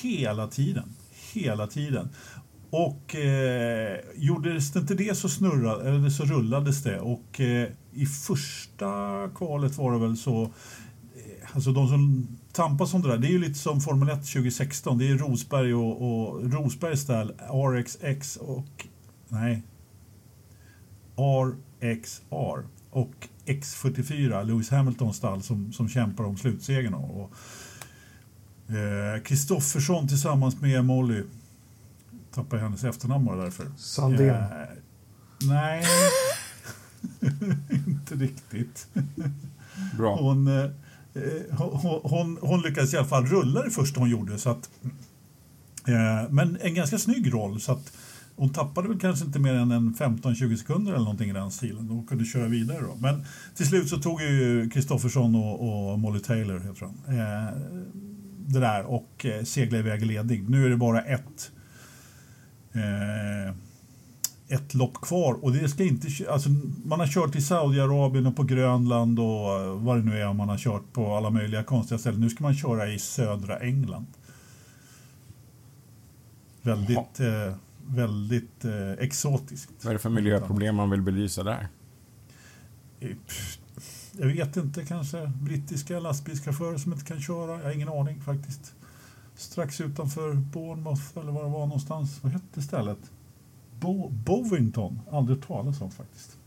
[0.01, 0.89] hela tiden.
[1.33, 2.09] Hela tiden.
[2.69, 6.99] Och eh, gjordes det inte det så snurrade, eller så rullades det.
[6.99, 8.89] Och eh, i första
[9.35, 13.31] kvalet var det väl så, eh, alltså de som tampas om det där, det är
[13.31, 14.97] ju lite som Formel 1 2016.
[14.97, 18.87] Det är Rosberg och, och Rosbergs stall, RXX och,
[19.27, 19.63] nej,
[21.17, 26.93] RXR och X44, Lewis Hamiltons stall som, som kämpar om slutsegern.
[26.93, 27.33] Och,
[28.75, 31.23] eh, Kristoffersson tillsammans med Molly,
[32.33, 33.71] tappar jag hennes efternamn bara därför.
[33.77, 34.29] Sandén.
[34.29, 34.45] Eh,
[35.41, 35.85] nej,
[37.87, 38.87] inte riktigt.
[39.97, 40.15] Bra.
[40.15, 40.69] Hon, eh,
[41.13, 44.37] Eh, hon, hon, hon lyckades i alla fall rulla det första hon gjorde.
[44.37, 44.69] Så att,
[45.87, 47.61] eh, men en ganska snygg roll.
[47.61, 47.93] Så att
[48.35, 51.89] hon tappade väl kanske inte mer än en 15-20 sekunder eller någonting i den stilen.
[51.89, 52.95] Hon kunde köra vidare då.
[52.99, 57.57] Men till slut så tog ju Kristoffersson och, och Molly Taylor heter hon, eh,
[58.47, 60.45] det där och eh, seglade iväg i ledning.
[60.49, 61.51] Nu är det bara ett
[62.73, 63.55] eh,
[64.51, 66.49] ett lopp kvar och det ska inte alltså,
[66.85, 70.49] man har kört i Saudiarabien och på Grönland och eh, vad det nu är man
[70.49, 72.21] har kört på alla möjliga konstiga ställen.
[72.21, 74.05] Nu ska man köra i södra England.
[76.61, 77.55] Väldigt, eh,
[77.87, 79.71] väldigt eh, exotiskt.
[79.81, 81.67] Vad är det för miljöproblem man vill belysa där?
[84.11, 87.57] Jag vet inte, kanske brittiska lastbilschaufförer som inte kan köra.
[87.57, 88.73] Jag har ingen aning faktiskt.
[89.35, 92.19] Strax utanför Bournemouth eller var det var någonstans.
[92.23, 93.11] Vad hette stället?
[93.81, 96.37] Bo Bovington, aldrig talas om faktiskt.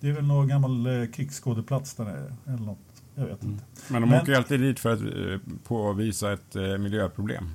[0.00, 2.78] Det är väl någon gammal eh, krigsskådeplats där nere eller något.
[3.14, 3.64] Jag vet inte.
[3.88, 7.48] Men de Men- åker ju alltid dit för att eh, påvisa ett eh, miljöproblem.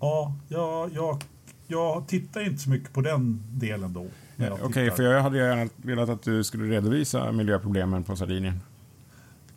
[0.00, 1.22] Ja, jag, jag,
[1.66, 4.06] jag tittar inte så mycket på den delen då.
[4.36, 4.96] jag Okej, tittar.
[4.96, 8.60] för jag hade gärna velat att du skulle redovisa miljöproblemen på Sardinien.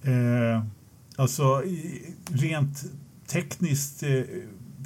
[0.03, 0.63] Eh,
[1.15, 1.63] alltså
[2.31, 2.83] rent
[3.27, 4.09] tekniskt, eh,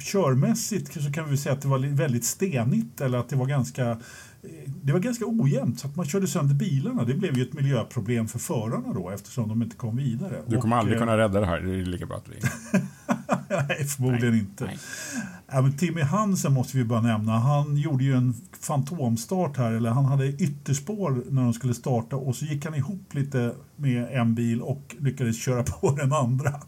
[0.00, 3.90] körmässigt så kan vi säga att det var väldigt stenigt eller att det var ganska
[3.90, 3.96] eh,
[4.82, 7.04] det var ganska ojämnt så att man körde sönder bilarna.
[7.04, 10.42] Det blev ju ett miljöproblem för förarna då eftersom de inte kom vidare.
[10.46, 11.60] Du kommer Och, aldrig eh, kunna rädda det här.
[11.60, 12.36] Det är lika bra att vi...
[13.68, 14.64] Nej, förmodligen Nej, inte.
[14.64, 14.78] nej.
[15.52, 17.38] Ja, men Timmy Hansen måste vi bara nämna.
[17.38, 22.36] Han gjorde ju en fantomstart här, eller han hade ytterspår när de skulle starta och
[22.36, 26.60] så gick han ihop lite med en bil och lyckades köra på den andra.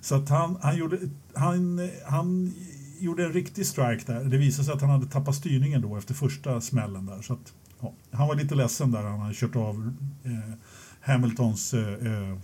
[0.00, 0.98] Så att han, han, gjorde,
[1.34, 2.54] han, han
[3.00, 4.24] gjorde en riktig strike där.
[4.24, 7.22] Det visade sig att han hade tappat styrningen då efter första smällen där.
[7.22, 9.02] Så att, ja, han var lite ledsen där.
[9.02, 9.92] Han hade kört av
[10.24, 10.54] eh,
[11.00, 12.38] Hamiltons eh, eh,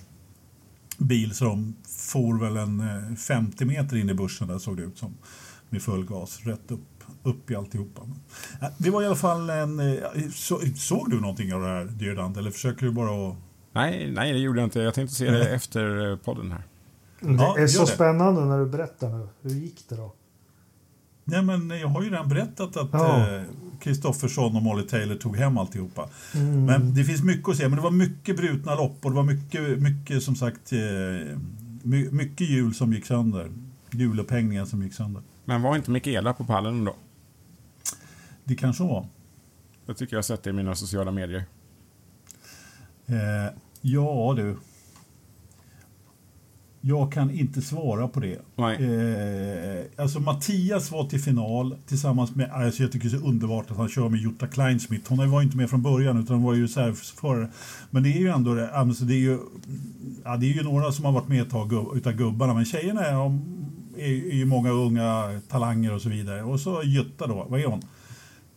[0.99, 2.81] bil som for väl en
[3.11, 5.15] eh, 50 meter in i bussen där såg det ut som.
[5.71, 8.03] Med full gas, rätt upp, upp i alltihopa.
[8.79, 9.81] Det var i alla fall en...
[9.81, 9.97] eh,
[10.33, 13.37] Så, såg du någonting av det här Dyrdant eller försöker du bara att...
[13.73, 14.81] Nej, nej, det gjorde jag inte.
[14.81, 16.63] Jag tänkte se det efter eh, podden här.
[17.21, 17.87] Det Ja, är så det.
[17.87, 19.29] spännande när du berättar nu.
[19.43, 20.15] Hur gick det då?
[21.25, 23.35] Nej men jag har ju redan berättat att Ja.
[23.37, 23.43] eh,
[23.81, 26.09] Kristoffersson och Molly Taylor tog hem alltihopa.
[26.35, 26.65] Mm.
[26.65, 29.23] Men det finns mycket att säga, men det var mycket brutna lopp och det var
[29.25, 30.79] mycket, mycket som sagt, eh,
[31.83, 33.51] my, mycket hjul som gick sönder.
[33.91, 35.23] Hjulupphängningar som gick sönder.
[35.45, 36.97] Men var inte Mikaela på pallen då?
[38.45, 39.07] Det kanske var.
[39.87, 41.45] Jag tycker jag har sett det i mina sociala medier.
[43.07, 44.57] Eh, ja du.
[46.87, 48.39] Jag kan inte svara på det.
[48.57, 53.71] Eh, alltså Mattias var till final tillsammans med, alltså jag tycker det är så underbart
[53.71, 55.09] att han kör med Jutta Kleinsmith.
[55.09, 57.51] Hon var inte med från början utan hon var ju reservförare.
[57.91, 59.39] Men det är ju ändå det, alltså det är ju,
[60.25, 62.55] ja, det är ju några som har varit med ett tag utav gubbarna.
[62.55, 63.15] Men tjejerna är,
[63.97, 66.43] är, är ju många unga talanger och så vidare.
[66.43, 67.83] Och så Jutta då, vad är hon?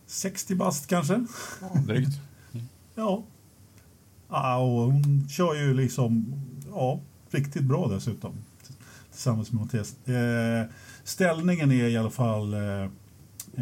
[0.06, 1.24] 60 bast kanske?
[1.60, 2.20] Ja, drygt.
[2.94, 3.22] Ja.
[4.28, 6.34] ja och hon kör ju liksom,
[6.70, 7.00] ja,
[7.30, 8.32] riktigt bra dessutom.
[9.12, 10.08] Tillsammans med Mattias.
[10.08, 10.66] Eh,
[11.04, 12.82] ställningen är i alla fall eh,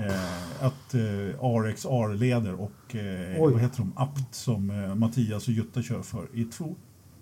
[0.04, 3.92] eh, att eh, RXR leder och eh, vad heter de?
[3.96, 6.74] Apt som eh, Mattias och Jutta kör för i två.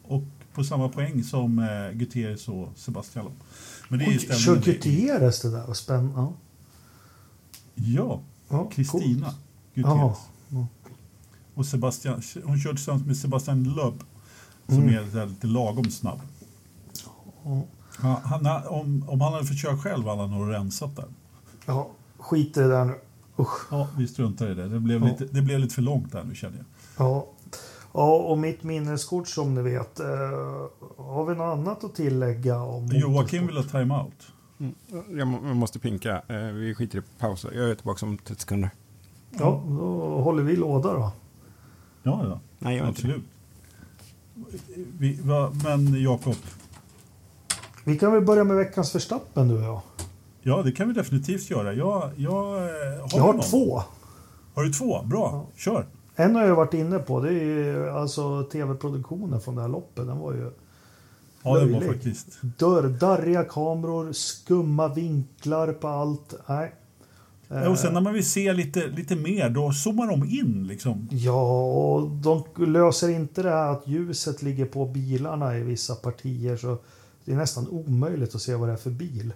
[0.03, 0.23] Och
[0.55, 3.31] på samma poäng som eh, Gutierrez och Sebastian.
[3.89, 4.57] Men det är Oj, kör.
[4.61, 5.67] Gutierrez det där?
[5.67, 6.13] Vad spännande.
[6.21, 6.33] Ja.
[7.75, 9.35] Ja, Ja, Kristina.
[9.75, 9.99] Gutierrez.
[9.99, 10.15] Jaha.
[10.49, 10.67] Ja.
[11.55, 13.95] Och Sebastian, hon körde tillsammans med Sebastian Loeb
[14.69, 14.95] som Mm.
[15.15, 16.21] är lite lagom snabb.
[17.45, 17.63] Ja.
[18.03, 21.05] Ja, han, om, om han hade fått köra själv hade han nog rensat där.
[21.67, 22.95] Ja, skit i det där nu.
[23.39, 23.67] Usch.
[23.71, 24.69] Ja, vi struntar i det.
[24.69, 25.09] Det blev, Ja.
[25.09, 26.67] lite, det blev lite för långt där nu känner jag.
[27.07, 27.27] Ja.
[27.93, 30.01] ja, och mitt minneskort som ni vet.
[30.01, 30.07] Eh,
[30.97, 34.33] har vi något annat att tillägga om Joakim vill ha time-out.
[34.61, 34.75] Mm.
[35.19, 36.23] Jag, må, jag måste pinka.
[36.29, 37.53] Eh, vi skiter i pauser.
[37.53, 38.71] Jag är tillbaka om 30 sekunder.
[39.31, 41.13] Ja, då håller vi låda då.
[42.03, 42.41] Ja, ja.
[42.59, 43.25] Nej, jag är inte absolut.
[44.99, 46.35] Vi, va, men Jakob,
[47.85, 49.81] Vi kan väl börja med veckans förstappen du och jag.
[50.43, 51.73] ja det kan vi definitivt göra.
[51.73, 53.43] Jag, jag, eh, har, Jag har någon?
[53.43, 53.83] två.
[54.55, 55.03] Har du två?
[55.03, 55.87] Bra, kör.
[56.17, 57.21] En har jag varit inne på.
[57.21, 60.07] Det är ju alltså tv-produktionen från det här loppet.
[60.07, 60.51] Den var ju
[61.47, 61.89] Ja, det var Löjlig.
[61.89, 62.43] faktiskt.
[62.43, 66.35] dörr, darriga kameror, skumma vinklar på allt.
[66.47, 66.73] Nej.
[67.49, 71.09] Ja, och sen när man vill se lite, lite mer, då zoomar de in liksom.
[71.11, 76.57] Ja, och de löser inte det här att ljuset ligger på bilarna i vissa partier.
[76.57, 76.79] Så
[77.25, 79.33] det är nästan omöjligt att se vad det är för bil.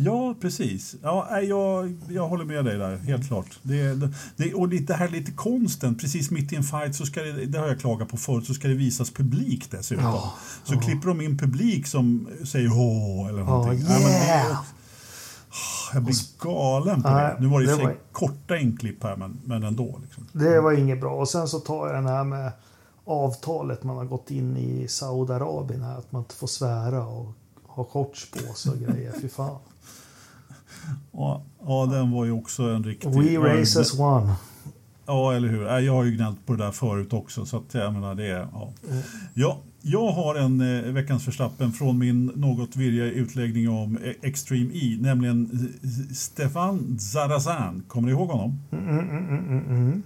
[0.00, 0.96] Ja, precis.
[1.02, 3.58] Ja, jag, jag håller med dig där, helt klart.
[3.62, 7.46] Det, det, och det här lite konsten, precis mitt i en fight, så ska det,
[7.46, 10.04] det har jag klagat på förut, så ska det visas publik dessutom.
[10.04, 10.34] Ja,
[10.64, 10.80] så ja.
[10.80, 13.86] klipper de in publik som säger åh eller någonting.
[13.88, 14.56] Ja, yeah!
[15.94, 17.36] jag blir galen på det.
[17.40, 20.00] Nu var det, sig var- korta inklipp här, men, men ändå.
[20.02, 20.26] Liksom.
[20.32, 21.14] Det var inget bra.
[21.14, 22.52] Och sen så tar jag den här med
[23.08, 25.98] avtalet man har gått in i Saudiarabien här.
[25.98, 27.32] Att man inte får svära och
[27.66, 29.12] ha shorts på sig och grejer.
[29.20, 29.58] Fy fan.
[31.12, 33.10] Ja, ja, den var ju också en riktig...
[33.10, 34.34] We race as one.
[35.06, 35.78] Ja, eller hur.
[35.78, 37.46] Jag har ju gnällt på det där förut också.
[37.46, 38.72] Så att, jag menar, det ja.
[39.34, 44.70] Ja, jag har en eh, veckans förstappen från min något virriga utläggning om eh, Extreme
[44.74, 47.82] E, nämligen eh, Stefan Zarazan.
[47.88, 48.60] Kommer ni ihåg honom?
[48.72, 50.02] Mm, mm, mm, mm, mm.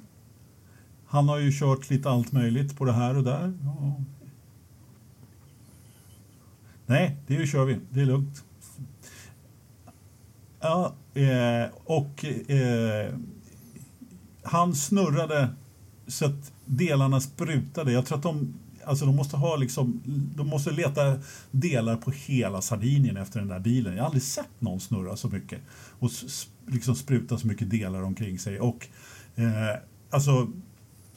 [1.13, 3.53] Han har ju kört lite allt möjligt på det här och där.
[3.65, 3.95] Ja.
[6.87, 7.79] Nej, det kör vi.
[7.91, 8.45] Det är lugnt.
[10.61, 13.15] Ja, eh, och eh,
[14.43, 15.49] han snurrade
[16.07, 17.93] så att delarna sprutade.
[17.93, 18.55] Jag tror att de,
[18.85, 20.01] alltså de måste ha liksom,
[20.37, 21.19] de måste leta
[21.51, 23.93] delar på hela Sardinien efter den där bilen.
[23.93, 25.61] Jag har aldrig sett någon snurra så mycket
[25.99, 26.11] och
[26.67, 28.61] liksom spruta så mycket delar omkring sig.
[28.61, 28.89] Och
[29.35, 29.79] eh,
[30.11, 30.49] alltså,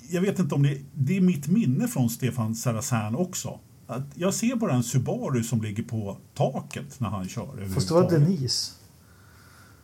[0.09, 3.59] jag vet inte om det, det är mitt minne från Stefan Sarazan också.
[3.87, 7.73] Att jag ser bara en Subaru som ligger på taket när han kör.
[7.73, 8.09] Fast det var.
[8.09, 8.71] Denise.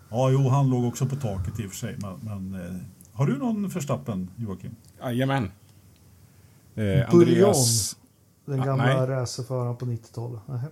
[0.10, 1.98] Ja, jo, han låg också på taket i och för sig.
[2.02, 2.20] Men,
[2.50, 2.76] men eh,
[3.14, 4.76] har du någon förstappen, Joakim?
[5.02, 5.52] Jajamän.
[6.76, 7.14] Eh.
[7.14, 7.96] Andreas...
[8.46, 9.08] Den Ah, gamla nej.
[9.08, 10.42] racerföraren på 90-talet.
[10.48, 10.68] Nähä.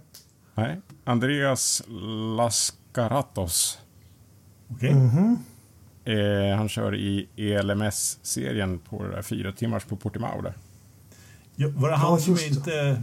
[0.55, 0.81] Nej.
[1.03, 1.81] Andreas
[2.37, 3.79] Laskaratos.
[4.67, 4.93] Okej.
[4.95, 5.37] Mhm.
[6.05, 10.53] Eh, han kör i ELMS-serien på det där fyra timmars på Portimao där.
[11.55, 13.01] Ja, var det han Ja, som inte...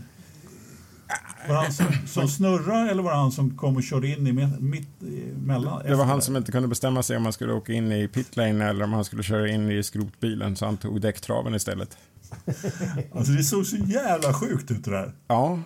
[1.49, 4.27] Var det han som, som snurrade eller var det han som kom och körde in
[4.27, 5.83] i mitt, mitt i- mellan?
[5.85, 8.65] Det var han som inte kunde bestämma sig om han skulle åka in i pitlane
[8.65, 11.99] eller om han skulle köra in i skrotbilen, så han tog däcktraven istället.
[13.13, 15.13] Alltså det såg så jävla sjukt ut det där.
[15.29, 15.59] Ja.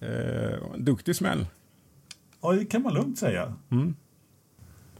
[0.00, 1.46] Eh, duktig smäll.
[2.42, 3.54] Ja, det kan man lugnt säga.
[3.70, 3.94] Mm.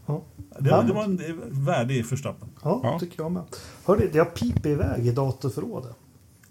[0.09, 0.23] Ja.
[0.59, 1.35] Det, var- det var en eh,
[1.65, 2.49] värdig förstappen.
[2.63, 2.99] Ja, Ja.
[2.99, 3.43] tycker jag med.
[3.85, 5.95] Hörde, det har pipit iväg i datorförrådet.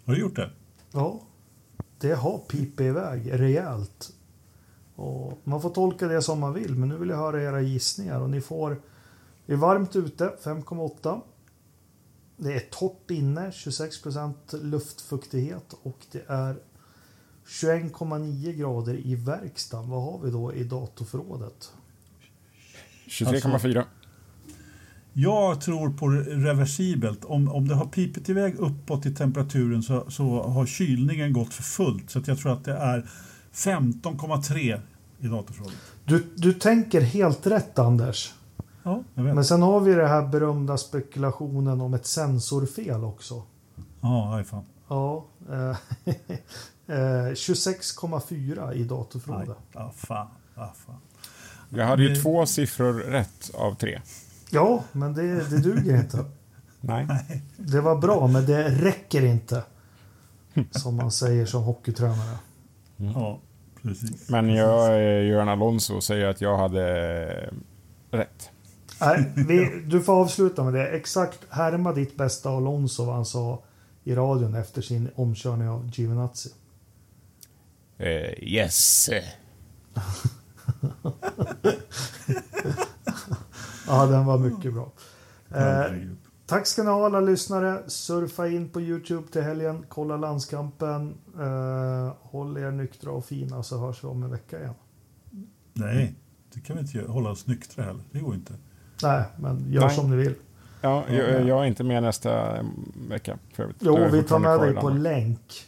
[0.05, 0.51] Har du gjort det?
[0.93, 1.21] Ja,
[1.99, 4.13] det har pipit iväg rejält.
[4.97, 8.21] Och man får tolka det som man vill, men nu vill jag höra era gissningar.
[8.21, 8.81] Och ni får...
[9.47, 11.21] Det är varmt ute, 5,8.
[12.37, 15.75] Det är torrt inne, 26% luftfuktighet.
[15.83, 16.57] Och det är
[17.47, 19.91] 21,9 grader i verkstaden.
[19.91, 21.73] Vad har vi då i datorförrådet?
[23.07, 23.85] 23,4.
[25.13, 27.25] Jag tror på reversibelt.
[27.25, 31.63] Om, om det har pipit iväg uppåt i temperaturen så, så har kylningen gått för
[31.63, 32.11] fullt.
[32.11, 33.09] Så att jag tror att det är
[33.53, 34.81] 15,3
[35.19, 35.77] i datorförrådet.
[36.05, 38.35] Du, du tänker helt rätt Anders.
[38.83, 39.35] Ja, jag vet.
[39.35, 43.43] Men sen har vi det här berömda spekulationen om ett sensorfel också.
[44.01, 44.65] Ja, aj fan.
[44.89, 45.27] Ja.
[45.51, 45.77] Eh,
[46.87, 49.57] eh, 26,4 i Aj, datorförrådet.
[49.75, 50.27] ah, fan.
[50.55, 50.97] Ah, fan.
[51.77, 54.01] Jag hade ju Det- två siffror rätt av tre.
[54.51, 56.25] Ja, men det, det duger inte.
[56.81, 57.07] Nej.
[57.57, 59.63] Det var bra, men det räcker inte.
[60.71, 62.37] Som man säger som hockeytränare.
[62.97, 63.41] Ja,
[63.83, 64.29] precis.
[64.29, 66.83] Men jag, eh, Göran Alonso, säger att jag hade
[68.11, 68.51] eh, rätt.
[69.01, 70.89] Nej, vi, du får avsluta med det.
[70.89, 73.63] Exakt härma ditt bästa Alonso vad han sa
[74.05, 76.51] i radion efter sin omkörning av Giovinazzi.
[77.99, 79.11] Eh, yes.
[83.87, 84.93] Ja, den var mycket bra.
[85.51, 85.93] Eh,
[86.47, 87.83] tack ska ni ha alla lyssnare.
[87.87, 89.85] Surfa in på Youtube till helgen.
[89.89, 91.15] Kolla landskampen.
[91.39, 94.75] Eh, håll er nyktra och fina så hörs vi om en vecka igen.
[95.73, 96.15] Nej,
[96.55, 97.09] det kan vi inte göra.
[97.13, 98.03] hålla oss nyktra heller.
[98.11, 98.53] Det går inte.
[99.03, 99.95] Nej, men gör Nej.
[99.95, 100.35] som ni vill.
[100.81, 102.63] Ja, jag, jag är inte med nästa
[103.09, 103.39] vecka.
[103.53, 103.77] För övrigt.
[103.81, 105.65] Jo, vi tar med dig på länk.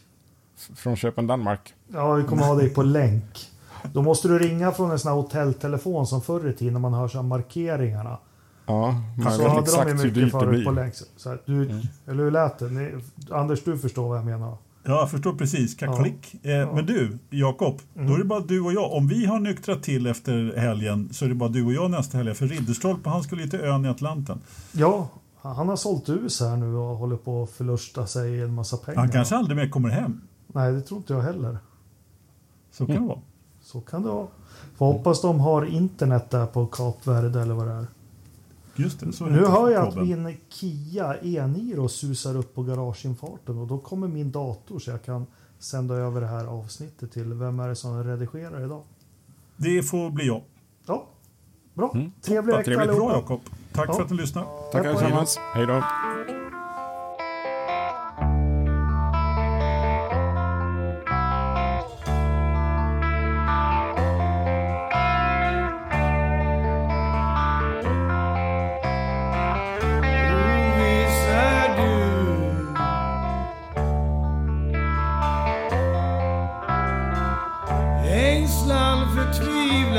[0.75, 1.73] Från Köpen, Danmark.
[1.87, 3.51] Ja, vi kommer ha dig på länk.
[3.93, 6.93] Då måste du ringa från en sån här hotelltelefon som förr i tiden när man
[6.93, 8.17] hör så här markeringarna.
[8.65, 10.65] Ja, man så vet hade de exakt hur mycket dyrt det förut blir.
[10.65, 10.93] på länk.
[11.17, 11.81] Så här, du, Mm.
[12.07, 12.69] Eller hur lät det?
[12.69, 12.95] Ni,
[13.31, 14.57] Anders, du förstår vad jag menar.
[14.83, 15.81] Ja, jag förstår precis.
[15.81, 15.95] Ja.
[15.95, 16.45] Klick.
[16.45, 18.07] Eh, Men du, Jakob, Mm.
[18.07, 18.93] då är det bara du och jag.
[18.93, 22.17] Om vi har nyktrat till efter helgen så är det bara du och jag nästa
[22.17, 22.33] helg.
[22.33, 24.41] För Ridderstolpe, han skulle ju till ön i Atlanten.
[24.71, 25.07] Ja,
[25.41, 28.99] han har sålt hus här nu och håller på att förlusta sig en massa pengar.
[28.99, 30.21] Han kanske aldrig mer kommer hem.
[30.47, 31.57] Nej, det tror inte jag heller.
[32.71, 33.19] Så kan det vara.
[33.71, 34.27] Så kan det vara.
[34.75, 37.87] Får hoppas de har internet där på Kap Verde eller vad det är.
[38.75, 42.63] Just det, så är det Nu hör jag att min Kia E-Niro susar upp på
[42.63, 45.25] garageinfarten och då kommer min dator så jag kan
[45.59, 48.83] sända över det här avsnittet till vem är det som redigerar idag?
[49.57, 50.41] Det får bli jag.
[50.85, 51.05] Ja,
[51.73, 51.91] bra.
[51.93, 52.11] Mm.
[52.21, 52.87] Trevlig vecka trevligt.
[52.87, 53.13] Bra allihopa.
[53.13, 53.39] Jakob.
[53.73, 53.93] Tack Ja.
[53.93, 54.47] för att ni lyssnade.
[54.71, 55.37] Tackar tillsammans.
[55.53, 55.83] Hej då.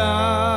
[0.00, 0.49] God.